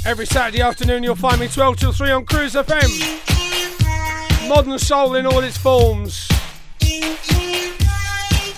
Every 0.07 0.25
Saturday 0.25 0.63
afternoon, 0.63 1.03
you'll 1.03 1.17
find 1.17 1.39
me 1.39 1.49
12 1.49 1.77
till 1.77 1.93
3 1.93 2.11
on 2.13 2.25
Cruise 2.25 2.55
FM. 2.55 2.89
Modern 4.49 4.79
soul 4.79 5.17
in 5.17 5.27
all 5.27 5.41
its 5.41 5.59
forms. 5.59 6.27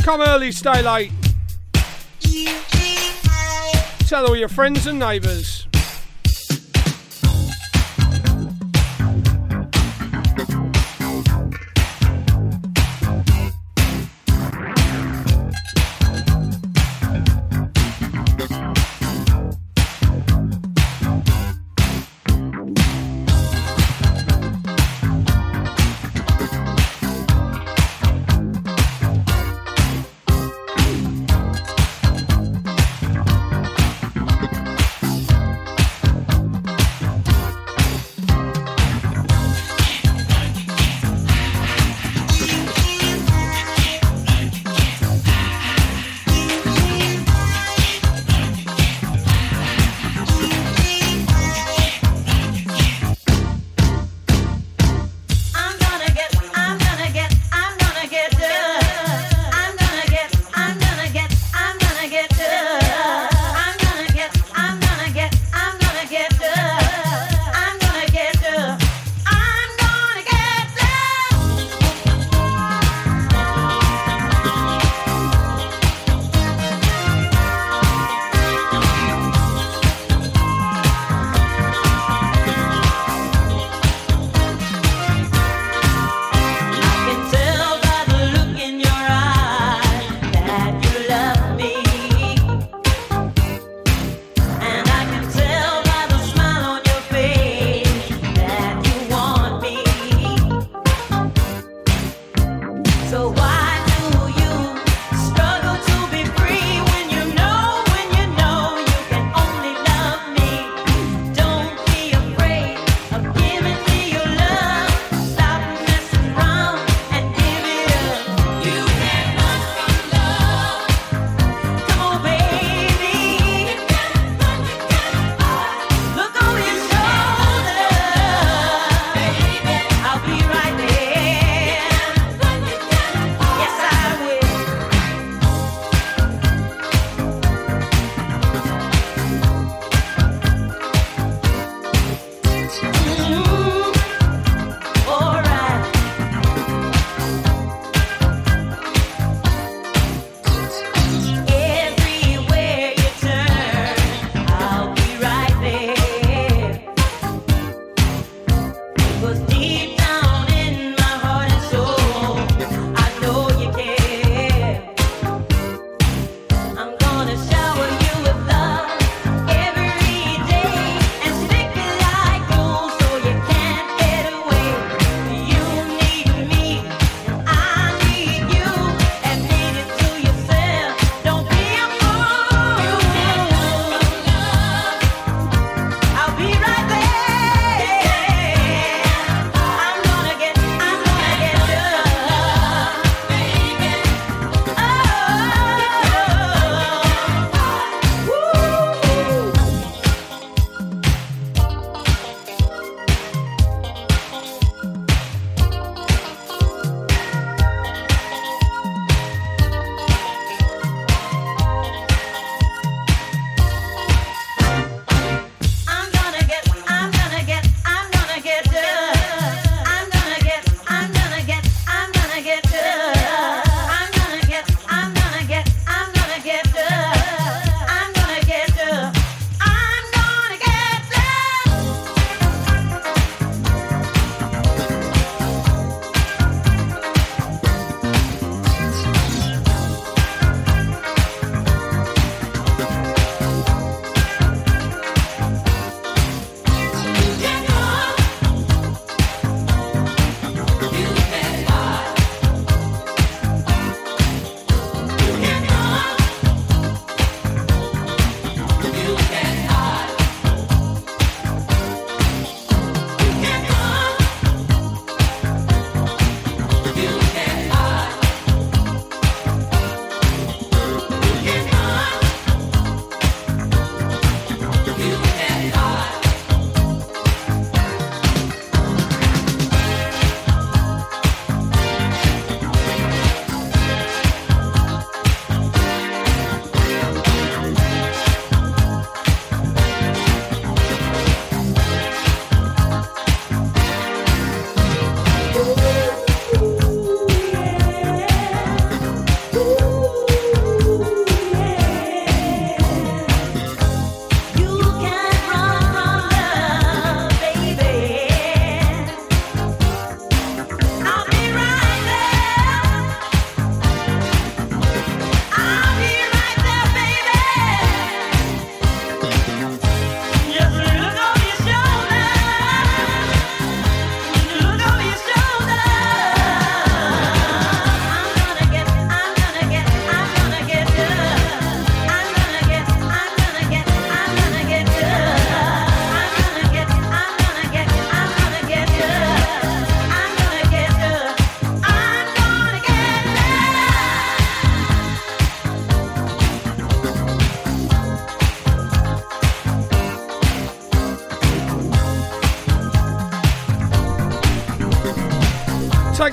Come 0.05 0.21
early, 0.21 0.53
stay 0.53 0.81
late. 0.81 1.11
Tell 4.07 4.27
all 4.27 4.37
your 4.37 4.49
friends 4.49 4.87
and 4.87 5.01
neighbours. 5.01 5.58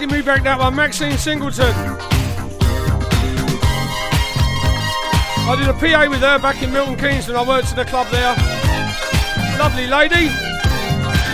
Taking 0.05 0.19
me 0.19 0.25
back 0.25 0.43
that 0.43 0.59
one, 0.59 0.75
Maxine 0.75 1.17
Singleton. 1.17 1.73
I 5.47 5.55
did 5.57 5.67
a 5.67 5.73
PA 5.73 6.07
with 6.09 6.21
her 6.21 6.39
back 6.39 6.61
in 6.61 6.71
Milton 6.71 6.95
Keynes 6.95 7.27
when 7.27 7.37
I 7.37 7.47
worked 7.47 7.69
at 7.69 7.75
the 7.75 7.85
club 7.85 8.07
there. 8.11 8.35
Lovely 9.57 9.87
lady. 9.87 10.29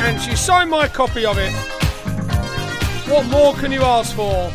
And 0.03 0.22
she 0.22 0.35
signed 0.35 0.69
my 0.69 0.88
copy 0.88 1.26
of 1.26 1.38
it. 1.38 1.52
What 3.10 3.26
more 3.27 3.53
can 3.56 3.72
you 3.72 3.81
ask 3.81 4.15
for? 4.15 4.52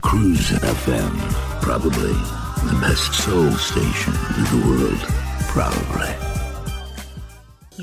Cruise 0.00 0.50
FM. 0.50 1.60
Probably 1.60 2.12
the 2.70 2.78
best 2.80 3.14
soul 3.14 3.50
station 3.52 4.14
in 4.36 4.44
the 4.44 4.66
world. 4.66 5.00
Probably. 5.48 6.23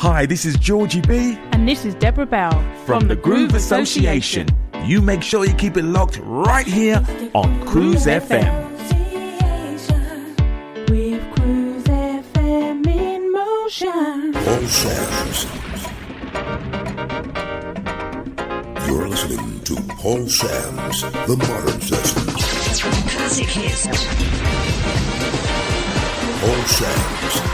Hi, 0.00 0.24
this 0.24 0.46
is 0.46 0.56
Georgie 0.56 1.02
B 1.02 1.38
And 1.52 1.68
this 1.68 1.84
is 1.84 1.94
Deborah 1.96 2.24
Bell 2.24 2.64
from 2.86 3.06
the 3.06 3.16
Groove 3.16 3.54
Association. 3.54 4.48
You 4.82 5.02
make 5.02 5.22
sure 5.22 5.44
you 5.44 5.52
keep 5.52 5.76
it 5.76 5.84
locked 5.84 6.18
right 6.22 6.66
here 6.66 7.04
on 7.34 7.66
Cruise 7.66 8.06
FM. 8.06 8.70
With 10.88 11.34
Cruise 11.34 11.84
FM 11.84 12.86
in 12.86 13.30
motion. 13.30 14.32
Paul 14.32 14.66
Sams. 14.68 15.46
You're 18.86 19.06
listening 19.06 19.60
to 19.64 19.76
Paul 19.98 20.26
Sams, 20.28 21.02
The 21.02 21.36
Modern 21.36 21.80
Sessions. 21.82 22.80
Classic 23.12 23.48
hits. 23.48 23.86
Paul 26.40 26.64
Sams. 26.64 27.49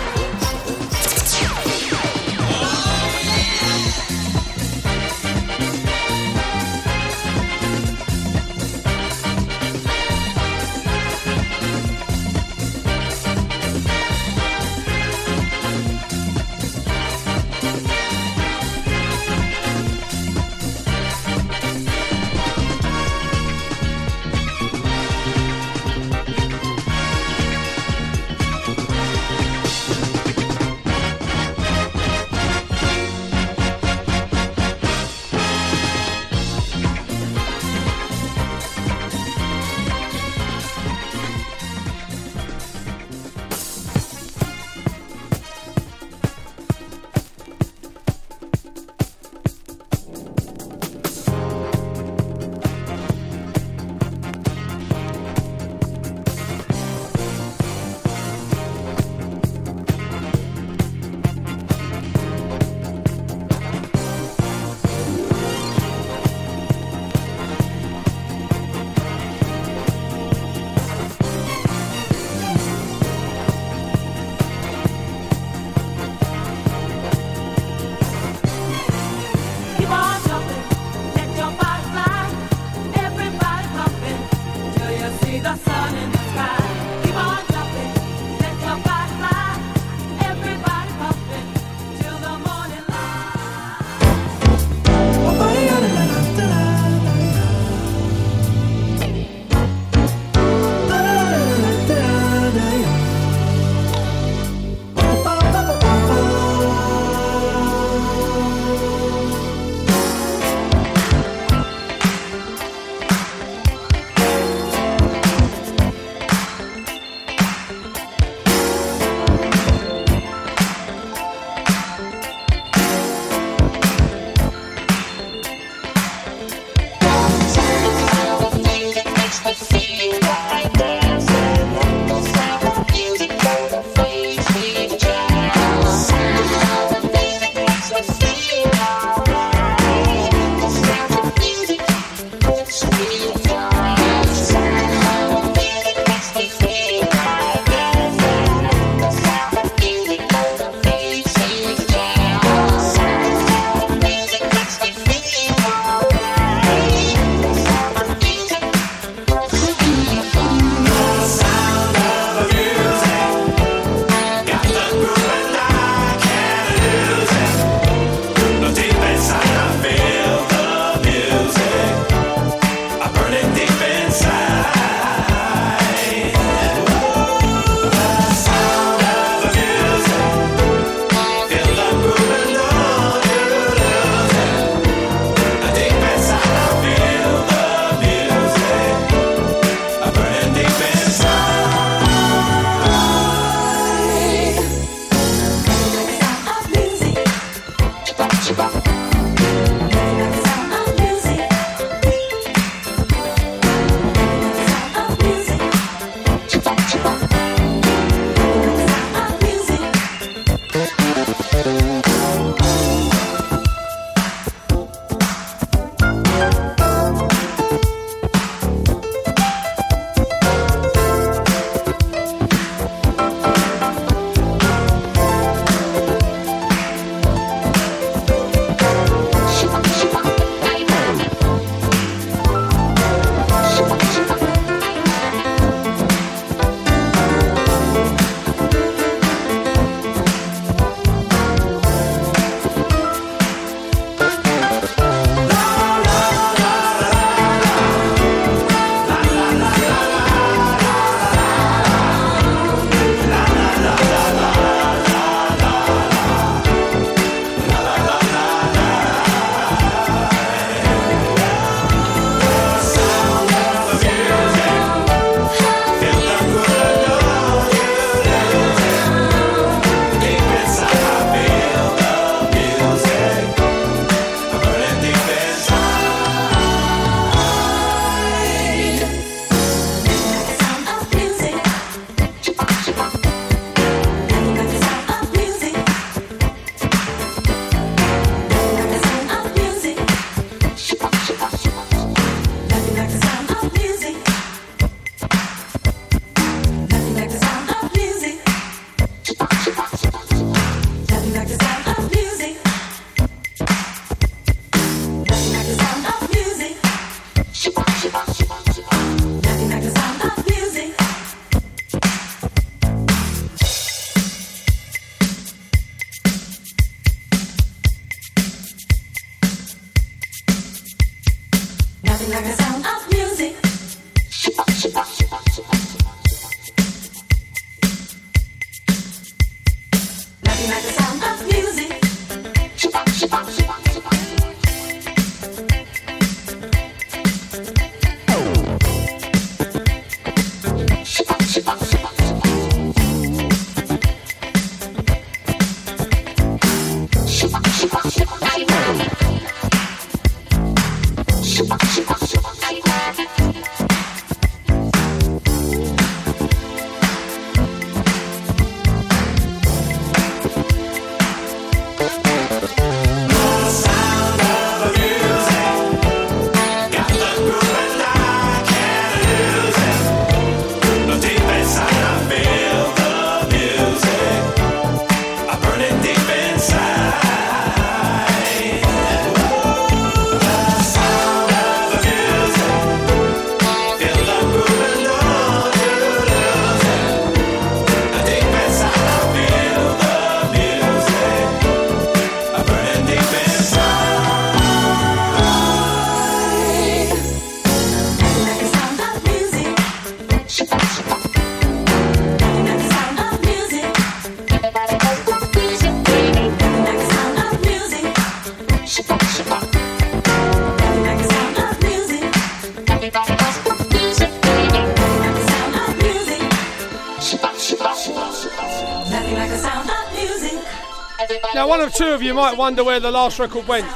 two 421.96 422.12
of 422.12 422.22
you 422.22 422.34
might 422.34 422.58
wonder 422.58 422.84
where 422.84 423.00
the 423.00 423.10
last 423.10 423.38
record 423.38 423.66
went. 423.66 423.86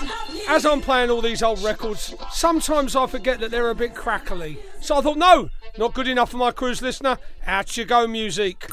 As 0.49 0.65
I'm 0.65 0.81
playing 0.81 1.11
all 1.11 1.21
these 1.21 1.43
old 1.43 1.63
records, 1.63 2.15
sometimes 2.31 2.97
I 2.97 3.07
forget 3.07 3.41
that 3.41 3.51
they're 3.51 3.71
a 3.71 3.75
bit 3.75 3.95
crackly. 3.95 4.59
So 4.81 4.97
I 4.97 5.01
thought, 5.03 5.19
no, 5.19 5.51
not 5.77 5.93
good 5.93 6.09
enough 6.09 6.31
for 6.31 6.39
my 6.39 6.51
cruise 6.51 6.81
listener. 6.81 7.19
Out 7.47 7.77
you 7.77 7.85
go, 7.85 8.07
music. 8.07 8.71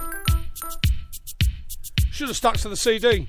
Should 2.12 2.30
have 2.30 2.38
stuck 2.38 2.58
to 2.58 2.70
the 2.70 2.78
CD. 2.78 3.28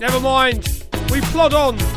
Never 0.00 0.20
mind. 0.20 0.86
We 1.10 1.20
plod 1.20 1.54
on. 1.54 1.87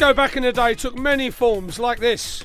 Disco 0.00 0.14
back 0.14 0.34
in 0.34 0.44
the 0.44 0.52
day 0.54 0.72
took 0.74 0.96
many 0.96 1.28
forms 1.28 1.78
like 1.78 1.98
this. 1.98 2.42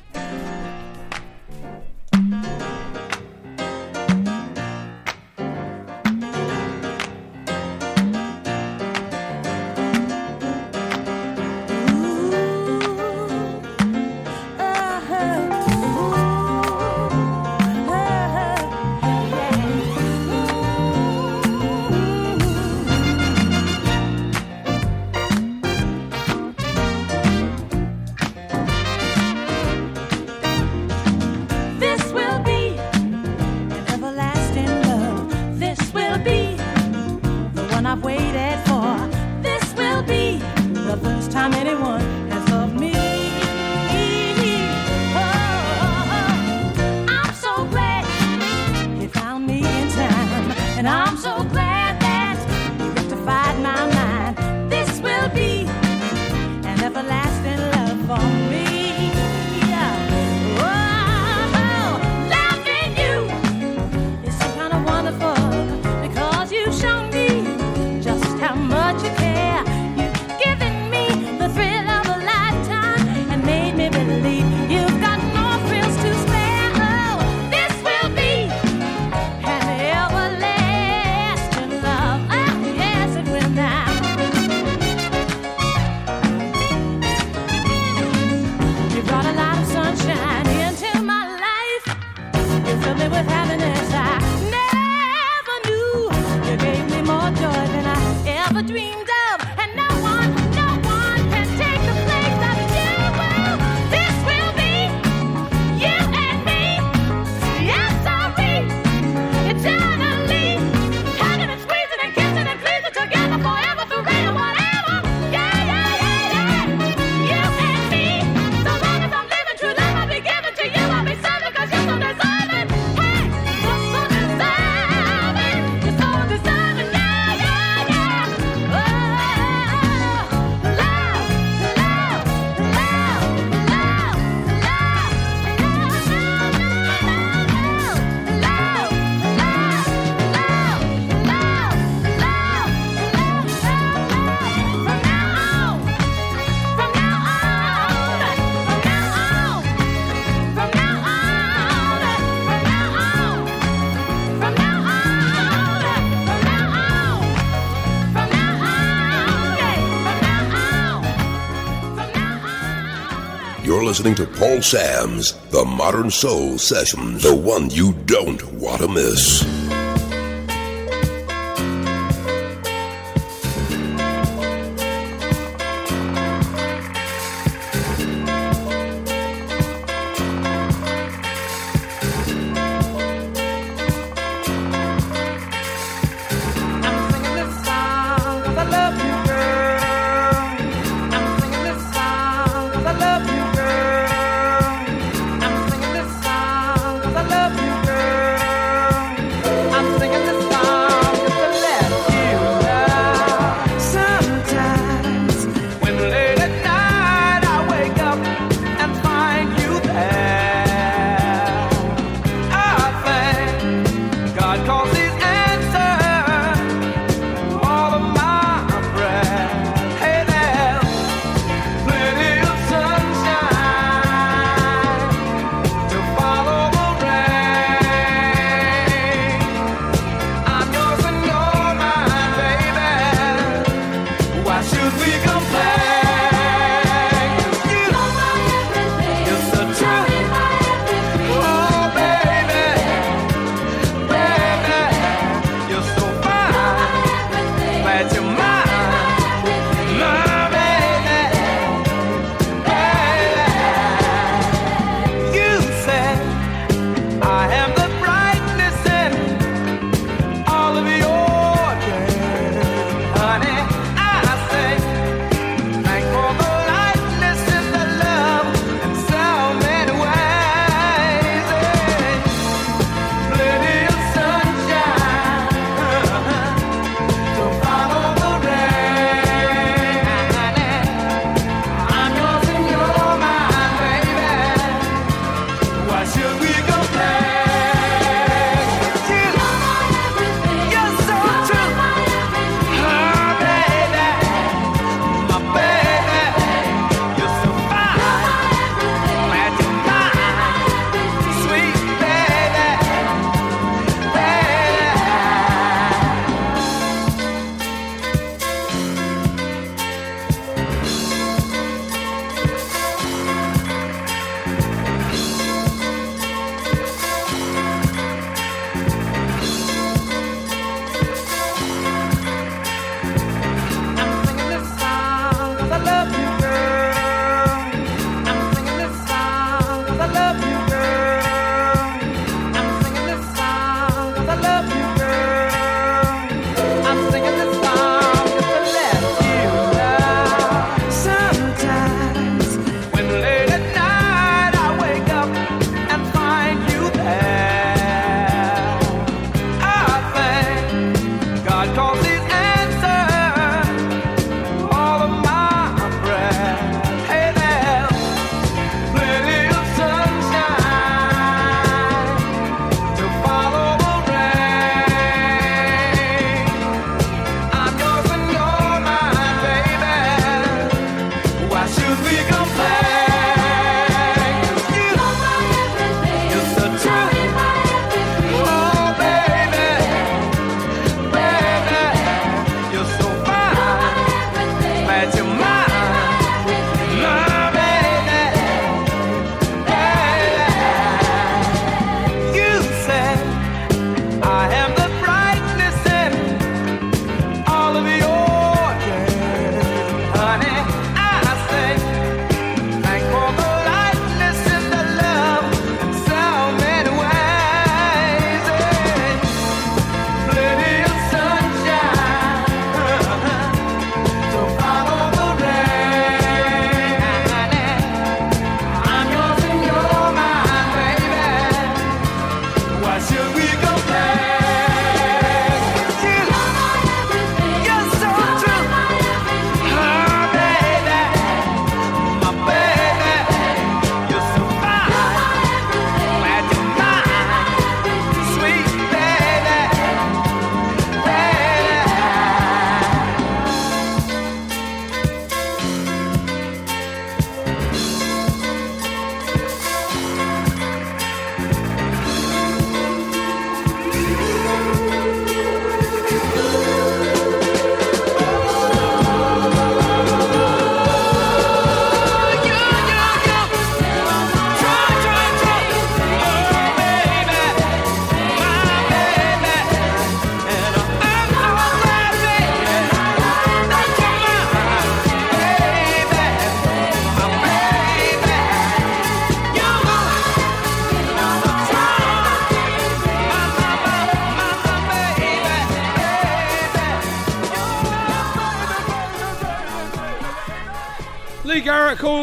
listening 163.95 164.13
to 164.13 164.27
Paul 164.37 164.61
Sams 164.61 165.31
The 165.51 165.63
Modern 165.63 166.11
Soul 166.11 166.57
Sessions, 166.57 167.23
the 167.23 167.33
one 167.33 167.69
you 167.69 167.93
don't 168.05 168.43
want 168.55 168.81
to 168.81 168.89
miss. 168.89 169.64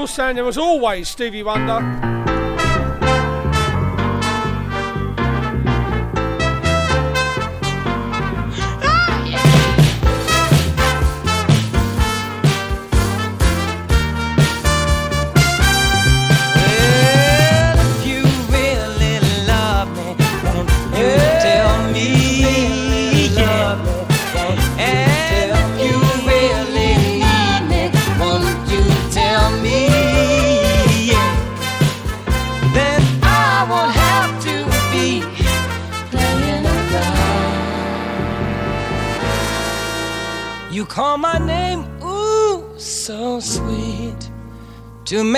Of 0.03 0.11
there 0.17 0.45
was 0.45 0.59
always 0.59 1.09
Stevie 1.09 1.45
Wonder. 1.45 2.12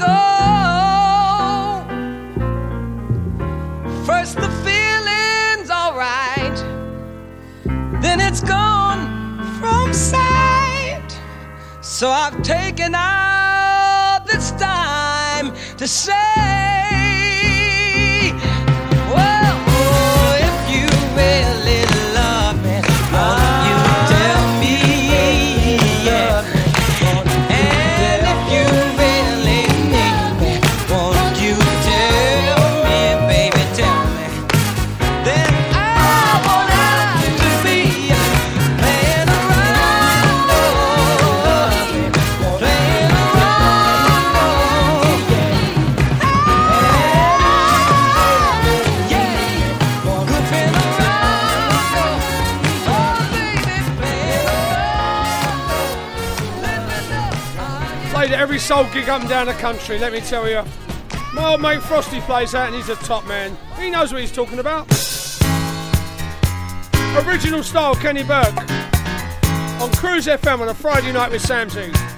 Go. 0.00 1.84
First, 4.04 4.36
the 4.36 4.50
feeling's 4.64 5.70
alright, 5.70 6.58
then 8.02 8.20
it's 8.20 8.40
gone 8.40 9.02
from 9.60 9.92
sight. 9.92 11.10
So 11.80 12.10
I've 12.10 12.42
taken 12.42 12.94
out 12.94 13.19
Every 58.80 59.02
gig 59.02 59.10
up 59.10 59.20
and 59.20 59.28
down 59.28 59.44
the 59.44 59.52
country, 59.52 59.98
let 59.98 60.10
me 60.10 60.20
tell 60.20 60.48
you. 60.48 60.62
My 61.34 61.50
old 61.50 61.60
mate 61.60 61.82
Frosty 61.82 62.18
plays 62.20 62.52
that 62.52 62.68
and 62.68 62.74
he's 62.74 62.88
a 62.88 62.96
top 62.96 63.26
man. 63.26 63.54
He 63.78 63.90
knows 63.90 64.10
what 64.10 64.22
he's 64.22 64.32
talking 64.32 64.58
about. 64.58 64.90
Original 67.26 67.62
style 67.62 67.94
Kenny 67.94 68.22
Burke 68.22 68.56
on 69.82 69.92
Cruise 69.92 70.26
FM 70.26 70.60
on 70.60 70.70
a 70.70 70.74
Friday 70.74 71.12
night 71.12 71.30
with 71.30 71.42
Samsy. 71.42 72.09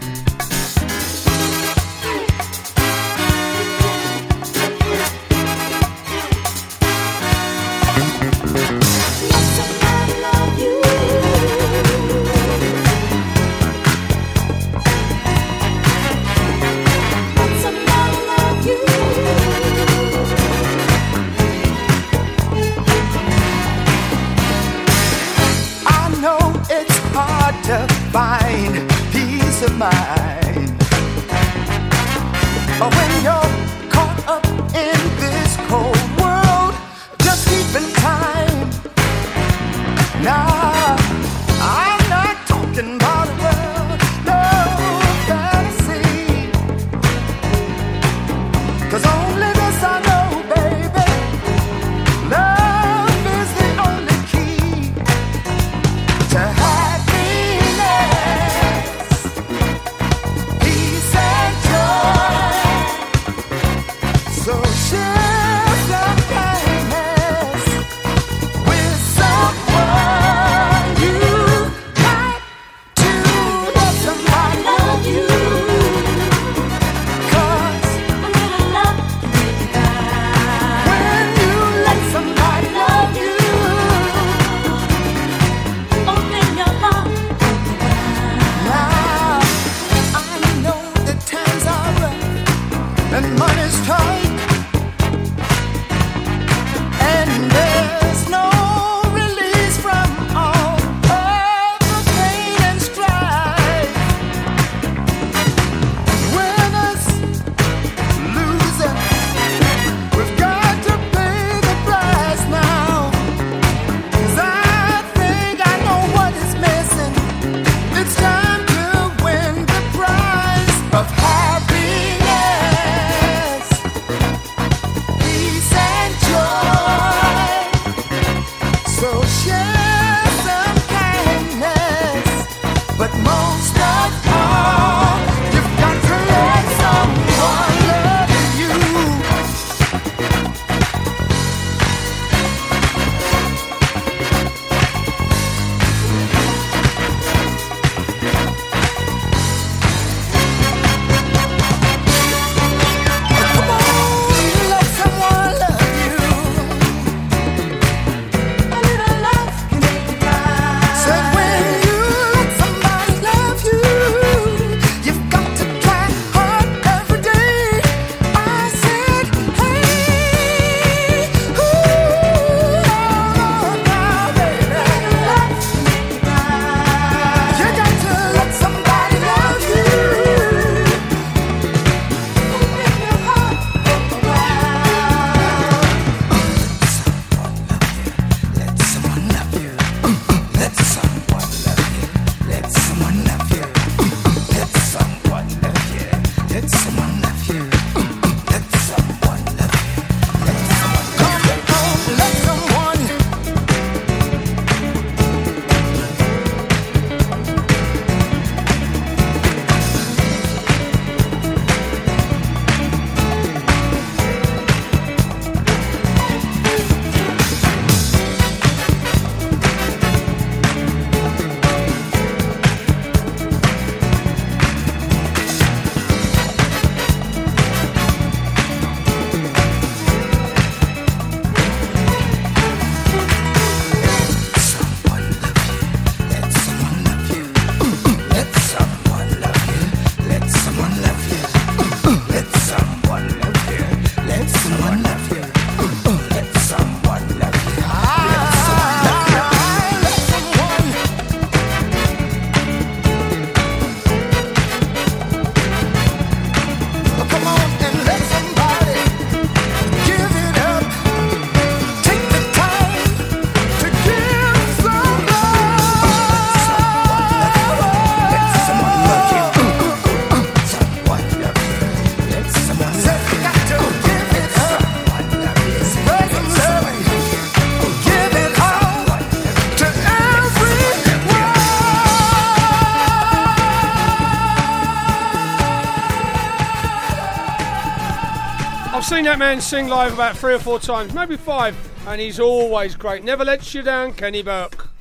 I've 288.95 289.07
seen 289.07 289.25
that 289.25 289.39
man 289.39 289.59
sing 289.63 289.89
live 289.89 290.13
about 290.13 290.37
three 290.37 290.53
or 290.53 290.59
four 290.59 290.79
times, 290.79 291.15
maybe 291.15 291.39
five, 291.39 291.75
and 292.07 292.21
he's 292.21 292.39
always 292.39 292.95
great. 292.95 293.25
Never 293.25 293.43
lets 293.43 293.73
you 293.75 293.81
down, 293.81 294.13
Kenny 294.13 294.43
Burke. 294.43 294.92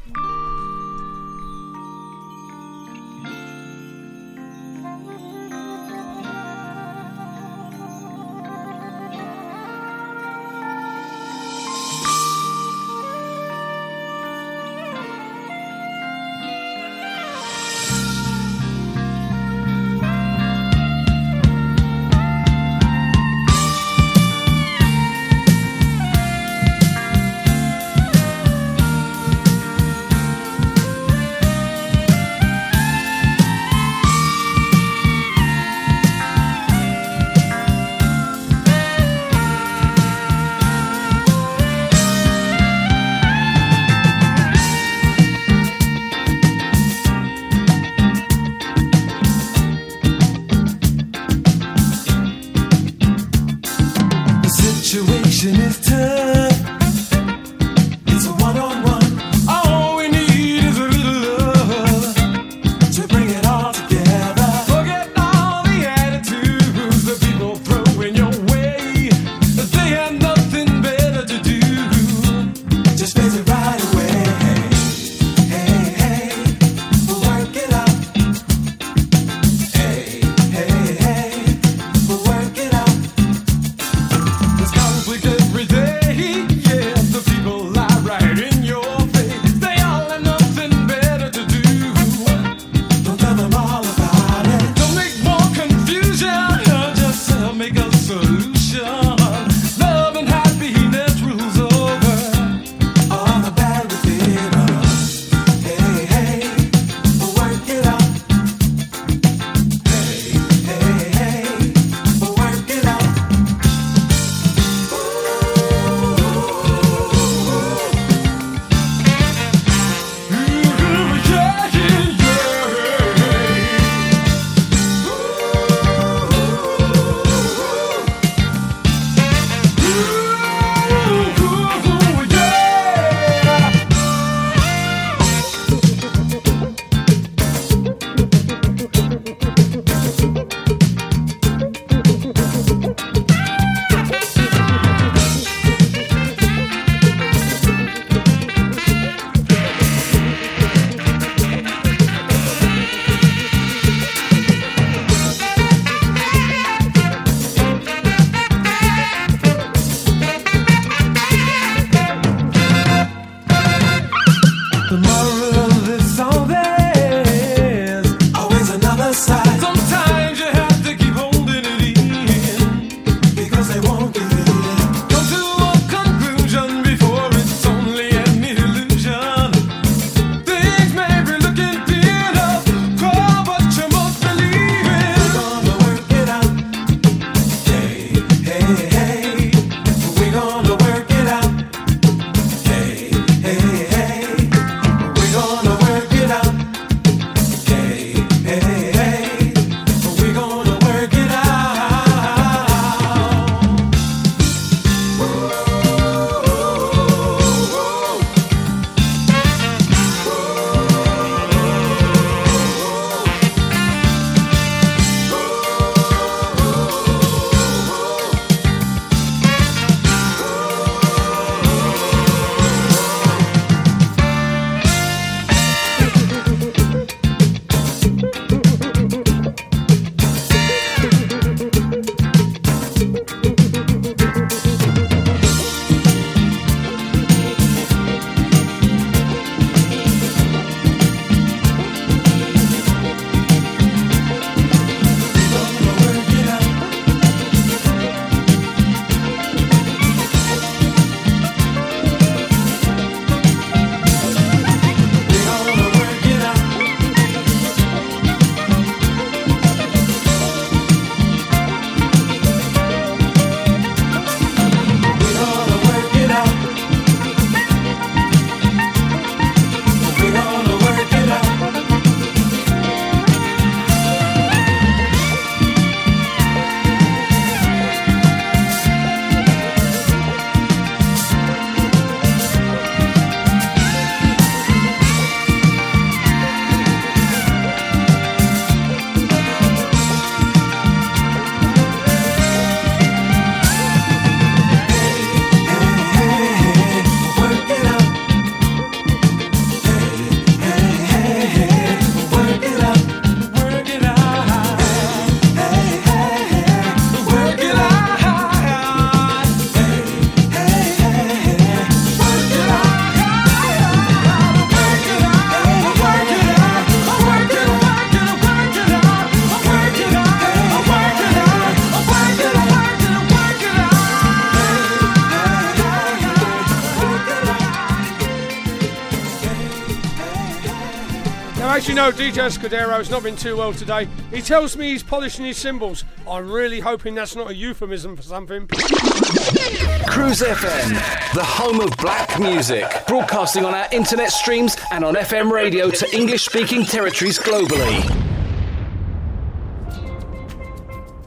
As 331.63 331.87
you 331.87 331.93
know, 331.95 332.11
DJ 332.11 332.47
Escudero's 332.47 333.09
not 333.09 333.23
been 333.23 333.35
too 333.35 333.55
well 333.55 333.71
today. 333.71 334.07
He 334.33 334.41
tells 334.41 334.75
me 334.75 334.89
he's 334.91 335.03
polishing 335.03 335.45
his 335.45 335.57
cymbals. 335.57 336.03
I'm 336.27 336.51
really 336.51 336.79
hoping 336.79 337.15
that's 337.15 337.35
not 337.35 337.49
a 337.49 337.55
euphemism 337.55 338.15
for 338.17 338.23
something. 338.23 338.67
Cruise 338.67 340.41
FM, 340.41 341.33
the 341.33 341.43
home 341.43 341.79
of 341.79 341.95
black 341.97 342.39
music, 342.39 342.85
broadcasting 343.07 343.63
on 343.63 343.73
our 343.73 343.87
internet 343.91 344.31
streams 344.31 344.75
and 344.91 345.05
on 345.05 345.13
FM 345.15 345.51
radio 345.51 345.89
to 345.91 346.15
English 346.15 346.45
speaking 346.45 346.83
territories 346.83 347.39
globally. 347.39 348.01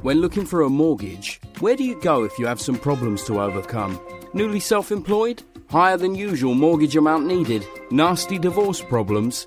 When 0.03 0.21
looking 0.21 0.45
for 0.45 0.63
a 0.63 0.69
mortgage, 0.69 1.41
where 1.61 1.77
do 1.77 1.85
you 1.85 1.99
go 2.01 2.25
if 2.25 2.39
you 2.39 2.47
have 2.47 2.61
some 2.61 2.77
problems 2.77 3.25
to 3.25 3.41
overcome? 3.41 3.99
Newly 4.35 4.61
self 4.61 4.93
employed? 4.93 5.43
Higher 5.71 5.97
than 5.97 6.15
usual 6.15 6.55
mortgage 6.55 6.97
amount 6.97 7.25
needed? 7.27 7.67
Nasty 7.91 8.39
divorce 8.39 8.83
problems? 8.83 9.47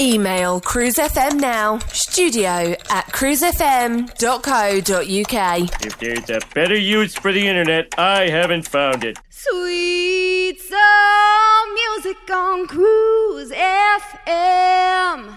Email 0.00 0.62
cruisefm 0.62 1.38
now, 1.40 1.78
studio 1.92 2.74
at 2.88 3.04
cruisefm.co.uk. 3.08 5.84
If 5.84 5.98
there's 5.98 6.30
a 6.30 6.40
better 6.54 6.74
use 6.74 7.14
for 7.14 7.32
the 7.32 7.46
internet, 7.46 7.94
I 7.98 8.30
haven't 8.30 8.66
found 8.66 9.04
it. 9.04 9.18
Sweet 9.28 10.58
soul 10.58 11.74
music 11.74 12.16
on 12.30 12.66
Cruise 12.66 13.50
FM. 13.52 15.36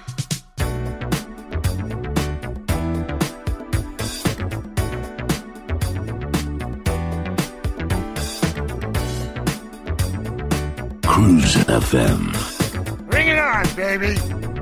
Cruise 11.05 11.55
FM. 11.65 13.09
Bring 13.09 13.27
it 13.27 13.37
on, 13.37 13.65
baby. 13.75 14.52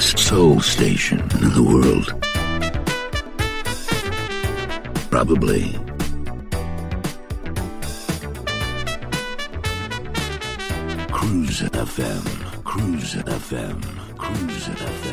Best 0.00 0.18
soul 0.18 0.58
station 0.62 1.20
in 1.20 1.50
the 1.52 1.62
world. 1.62 2.08
Probably. 5.10 5.64
Cruise 11.12 11.60
FM. 11.88 12.64
Cruise 12.64 13.14
FM. 13.16 13.78
Cruise 14.16 14.68
FM. 14.68 15.09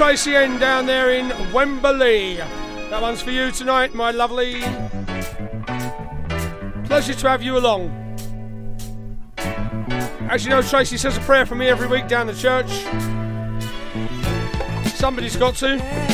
Tracy 0.00 0.34
N 0.34 0.58
down 0.58 0.86
there 0.86 1.10
in 1.10 1.28
Wembley. 1.52 2.36
That 2.36 3.02
one's 3.02 3.20
for 3.20 3.32
you 3.32 3.50
tonight, 3.50 3.92
my 3.92 4.10
lovely. 4.10 4.62
Pleasure 6.86 7.12
to 7.12 7.28
have 7.28 7.42
you 7.42 7.58
along. 7.58 7.90
As 10.30 10.42
you 10.42 10.48
know, 10.48 10.62
Tracy 10.62 10.96
says 10.96 11.18
a 11.18 11.20
prayer 11.20 11.44
for 11.44 11.54
me 11.54 11.68
every 11.68 11.86
week 11.86 12.08
down 12.08 12.26
the 12.28 12.32
church. 12.32 12.70
Somebody's 14.94 15.36
got 15.36 15.56
to. 15.56 16.09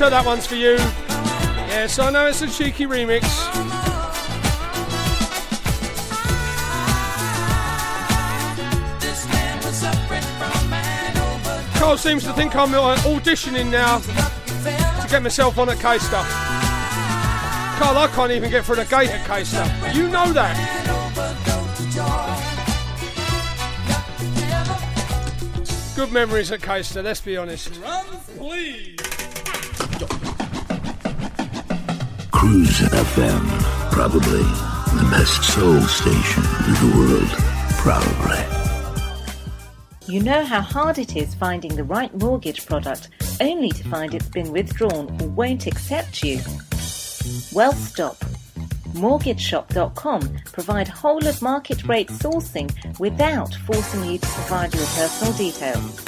Winter, 0.00 0.10
that 0.10 0.26
one's 0.26 0.46
for 0.46 0.54
you. 0.54 0.76
Yes, 1.74 1.98
I 1.98 2.10
know 2.10 2.28
it's 2.28 2.40
a 2.40 2.46
cheeky 2.46 2.86
remix. 2.86 3.24
Carl 11.80 11.96
seems 11.96 12.22
to 12.22 12.32
think 12.34 12.54
I'm 12.54 12.68
auditioning 12.68 13.72
now 13.72 13.98
to 13.98 15.08
get 15.10 15.20
myself 15.20 15.58
on 15.58 15.68
at 15.68 15.78
K. 15.78 15.98
Carl, 15.98 17.98
I 17.98 18.08
can't 18.14 18.30
even 18.30 18.50
get 18.50 18.64
through 18.64 18.76
the 18.76 18.84
gate 18.84 19.10
at 19.10 19.26
Caister. 19.26 19.94
You 19.96 20.08
know 20.08 20.32
that. 20.32 20.54
Good 25.96 26.12
memories 26.12 26.52
at 26.52 26.60
Caister, 26.60 27.02
let's 27.02 27.20
be 27.20 27.36
honest. 27.36 27.72
please. 28.36 28.97
Cruise 32.48 32.80
FM. 32.80 33.46
Probably 33.92 34.40
the 34.40 35.06
best 35.10 35.44
soul 35.52 35.78
station 35.82 36.42
in 36.66 36.72
the 36.80 36.96
world. 36.96 37.28
Probably. 37.76 38.42
You 40.06 40.22
know 40.22 40.42
how 40.42 40.62
hard 40.62 40.96
it 40.98 41.14
is 41.14 41.34
finding 41.34 41.76
the 41.76 41.84
right 41.84 42.10
mortgage 42.18 42.64
product 42.64 43.10
only 43.42 43.68
to 43.72 43.86
find 43.90 44.14
it's 44.14 44.30
been 44.30 44.50
withdrawn 44.50 45.14
or 45.20 45.28
won't 45.28 45.66
accept 45.66 46.22
you? 46.22 46.40
Well, 47.52 47.74
stop. 47.74 48.16
MortgageShop.com 48.94 50.38
provide 50.50 50.88
whole 50.88 51.26
of 51.26 51.42
market 51.42 51.84
rate 51.84 52.08
sourcing 52.08 52.70
without 52.98 53.52
forcing 53.66 54.04
you 54.04 54.16
to 54.16 54.26
provide 54.26 54.74
your 54.74 54.86
personal 54.86 55.34
details. 55.34 56.07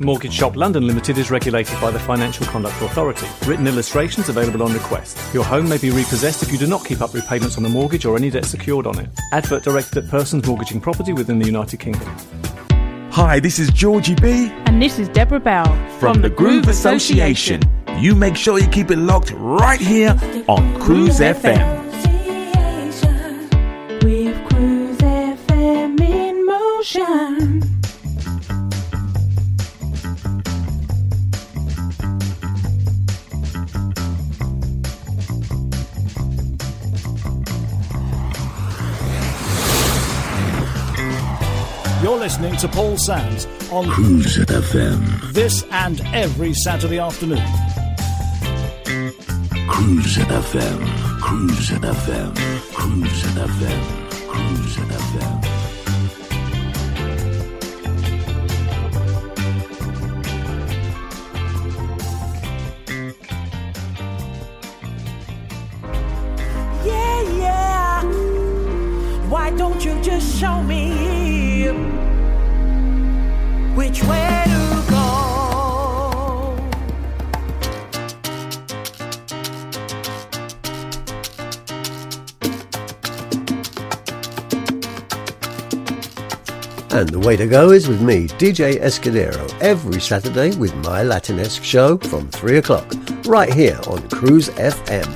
Mortgage 0.00 0.32
Shop 0.32 0.54
London 0.54 0.86
Limited 0.86 1.18
is 1.18 1.28
regulated 1.30 1.80
by 1.80 1.90
the 1.90 1.98
Financial 1.98 2.46
Conduct 2.46 2.80
Authority. 2.82 3.26
Written 3.46 3.66
illustrations 3.66 4.28
available 4.28 4.62
on 4.62 4.72
request. 4.72 5.18
Your 5.34 5.42
home 5.42 5.68
may 5.68 5.78
be 5.78 5.90
repossessed 5.90 6.42
if 6.42 6.52
you 6.52 6.58
do 6.58 6.68
not 6.68 6.84
keep 6.84 7.00
up 7.00 7.12
repayments 7.14 7.56
on 7.56 7.64
the 7.64 7.68
mortgage 7.68 8.04
or 8.04 8.16
any 8.16 8.30
debt 8.30 8.44
secured 8.44 8.86
on 8.86 8.96
it. 9.00 9.08
Advert 9.32 9.64
directed 9.64 10.04
at 10.04 10.08
persons 10.08 10.46
mortgaging 10.46 10.80
property 10.80 11.12
within 11.12 11.40
the 11.40 11.46
United 11.46 11.80
Kingdom. 11.80 12.08
Hi, 13.10 13.40
this 13.40 13.58
is 13.58 13.70
Georgie 13.70 14.14
B. 14.14 14.52
And 14.66 14.80
this 14.80 15.00
is 15.00 15.08
Deborah 15.08 15.40
Bell 15.40 15.66
from, 15.98 16.22
the 16.22 16.30
Groove 16.30 16.68
Association. 16.68 17.60
You 17.98 18.14
make 18.14 18.36
sure 18.36 18.60
you 18.60 18.68
keep 18.68 18.92
it 18.92 18.98
locked 18.98 19.32
right 19.32 19.80
here 19.80 20.16
on 20.46 20.80
Cruise 20.80 21.18
FM. 21.18 21.76
With 24.04 24.48
Cruise 24.48 24.98
FM 24.98 26.00
in 26.00 26.46
motion. 26.46 27.27
Listening 42.28 42.56
to 42.56 42.68
Paul 42.68 42.98
Sams 42.98 43.46
on 43.72 43.88
Cruise 43.88 44.36
FM. 44.36 45.32
this 45.32 45.64
and 45.70 46.02
every 46.12 46.52
Saturday 46.52 46.98
afternoon. 46.98 47.42
Cruise 49.66 50.18
FM. 50.18 51.20
Cruise 51.22 51.70
FM. 51.70 52.34
Cruise 52.74 53.22
FM. 53.32 54.28
Cruise 54.28 54.76
FM. 54.76 55.42
Yeah, 66.84 67.22
yeah. 67.38 68.02
Why 69.30 69.50
don't 69.52 69.82
you 69.82 69.98
just 70.02 70.38
show 70.38 70.62
me 70.62 72.07
which 73.78 74.02
way 74.02 74.42
to 74.44 74.84
go? 74.90 76.58
And 86.90 87.08
the 87.08 87.20
way 87.20 87.36
to 87.36 87.46
go 87.46 87.70
is 87.70 87.86
with 87.86 88.02
me, 88.02 88.26
DJ 88.26 88.80
Escudero, 88.80 89.48
every 89.60 90.00
Saturday 90.00 90.56
with 90.56 90.74
my 90.78 91.04
Latinesque 91.04 91.62
show 91.62 91.98
from 91.98 92.26
3 92.30 92.58
o'clock, 92.58 92.92
right 93.26 93.54
here 93.54 93.78
on 93.86 94.08
Cruise 94.08 94.48
FM. 94.48 95.06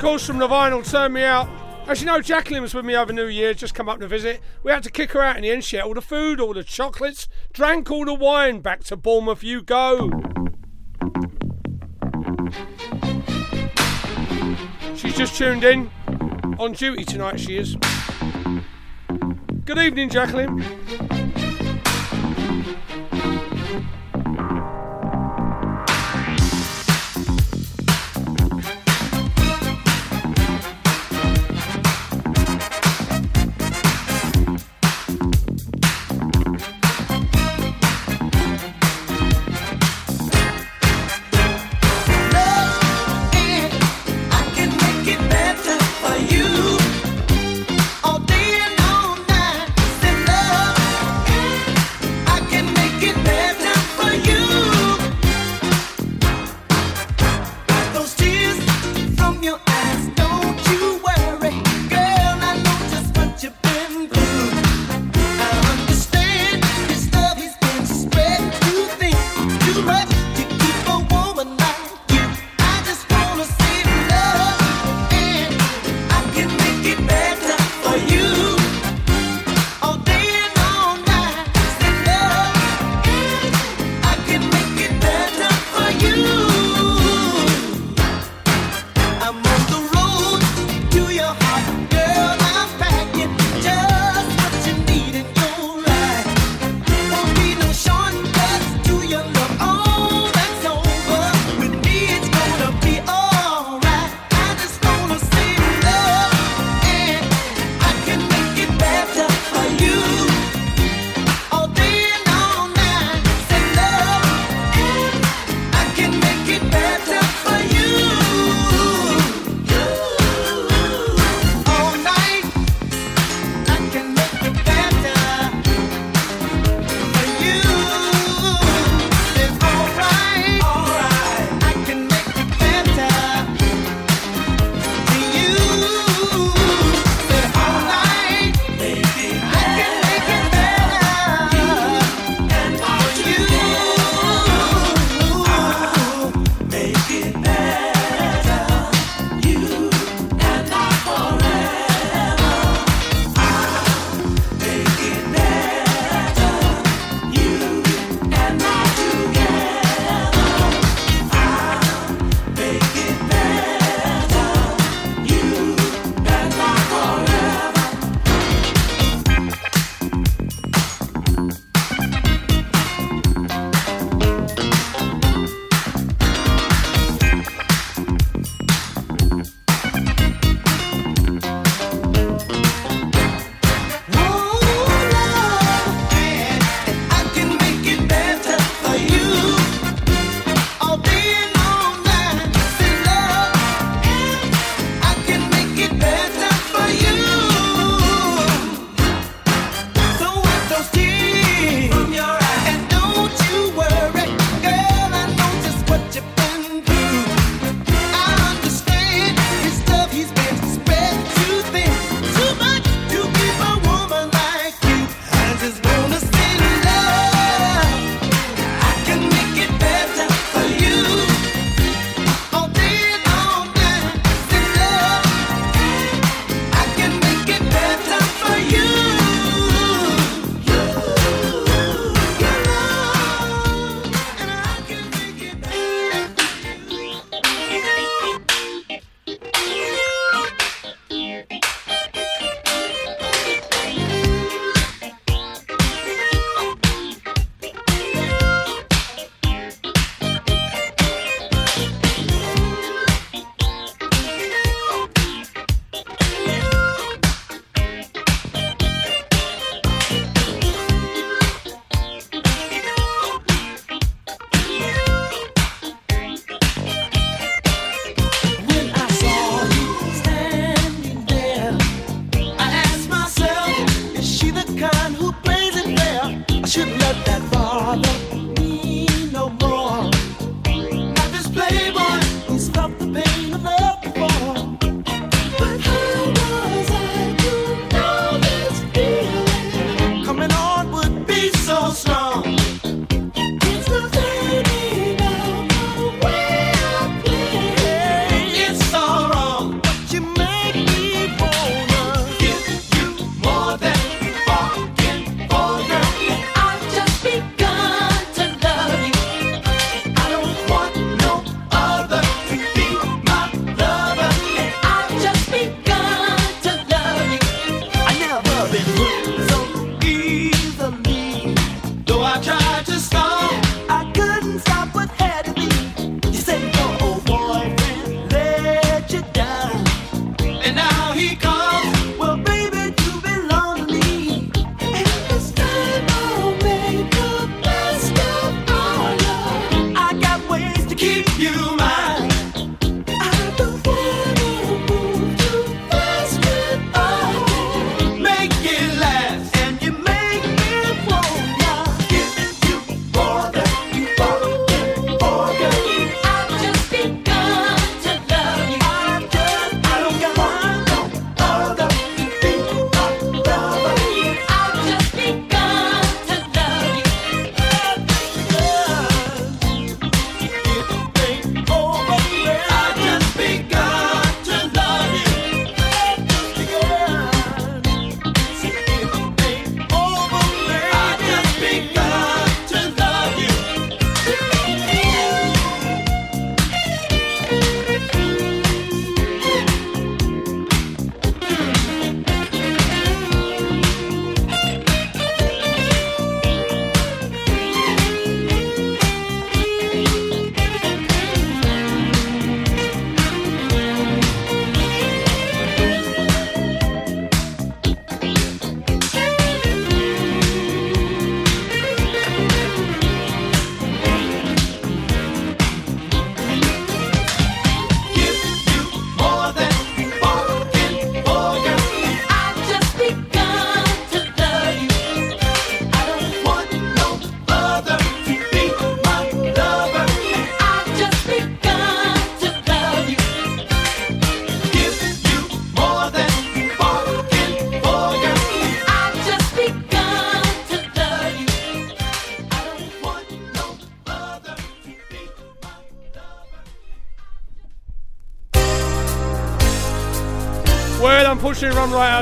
Calls 0.00 0.24
from 0.24 0.38
the 0.38 0.48
vinyl 0.48 0.88
turned 0.88 1.12
me 1.12 1.22
out. 1.22 1.46
As 1.86 2.00
you 2.00 2.06
know, 2.06 2.22
Jacqueline 2.22 2.62
was 2.62 2.72
with 2.72 2.86
me 2.86 2.96
over 2.96 3.12
New 3.12 3.26
Year, 3.26 3.52
just 3.52 3.74
come 3.74 3.86
up 3.86 4.00
to 4.00 4.08
visit. 4.08 4.40
We 4.62 4.72
had 4.72 4.82
to 4.84 4.90
kick 4.90 5.12
her 5.12 5.20
out 5.20 5.36
in 5.36 5.42
the 5.42 5.50
end. 5.50 5.62
She 5.62 5.76
ate 5.76 5.82
all 5.82 5.92
the 5.92 6.00
food, 6.00 6.40
all 6.40 6.54
the 6.54 6.64
chocolates, 6.64 7.28
drank 7.52 7.90
all 7.90 8.06
the 8.06 8.14
wine. 8.14 8.60
Back 8.60 8.82
to 8.84 8.96
Bournemouth 8.96 9.44
you 9.44 9.60
go. 9.60 10.10
She's 14.96 15.16
just 15.18 15.36
tuned 15.36 15.64
in. 15.64 15.90
On 16.58 16.72
duty 16.72 17.04
tonight, 17.04 17.38
she 17.38 17.58
is. 17.58 17.76
Good 19.66 19.78
evening, 19.78 20.08
Jacqueline. 20.08 20.79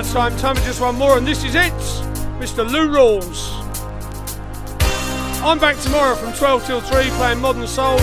Of 0.08 0.14
time. 0.14 0.36
Time 0.38 0.56
for 0.56 0.62
just 0.62 0.80
one 0.80 0.96
more, 0.96 1.18
and 1.18 1.26
this 1.26 1.44
is 1.44 1.54
it, 1.54 1.72
Mr. 2.40 2.68
Lou 2.68 2.88
Rawls. 2.88 3.52
I'm 5.42 5.58
back 5.58 5.78
tomorrow 5.78 6.14
from 6.14 6.32
12 6.32 6.66
till 6.66 6.80
3 6.80 7.04
playing 7.10 7.40
Modern 7.40 7.66
Soul. 7.66 7.98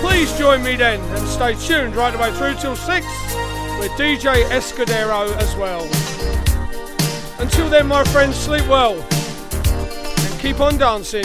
Please 0.00 0.32
join 0.38 0.62
me 0.62 0.76
then 0.76 1.00
and 1.16 1.28
stay 1.28 1.54
tuned 1.54 1.96
right 1.96 2.12
the 2.12 2.18
way 2.18 2.32
through 2.32 2.54
till 2.54 2.76
6 2.76 3.06
with 3.78 3.90
DJ 3.92 4.44
Escudero 4.50 5.34
as 5.36 5.54
well. 5.56 5.82
Until 7.40 7.68
then, 7.68 7.86
my 7.86 8.04
friends, 8.04 8.36
sleep 8.36 8.66
well 8.68 8.94
and 8.94 10.40
keep 10.40 10.60
on 10.60 10.78
dancing. 10.78 11.24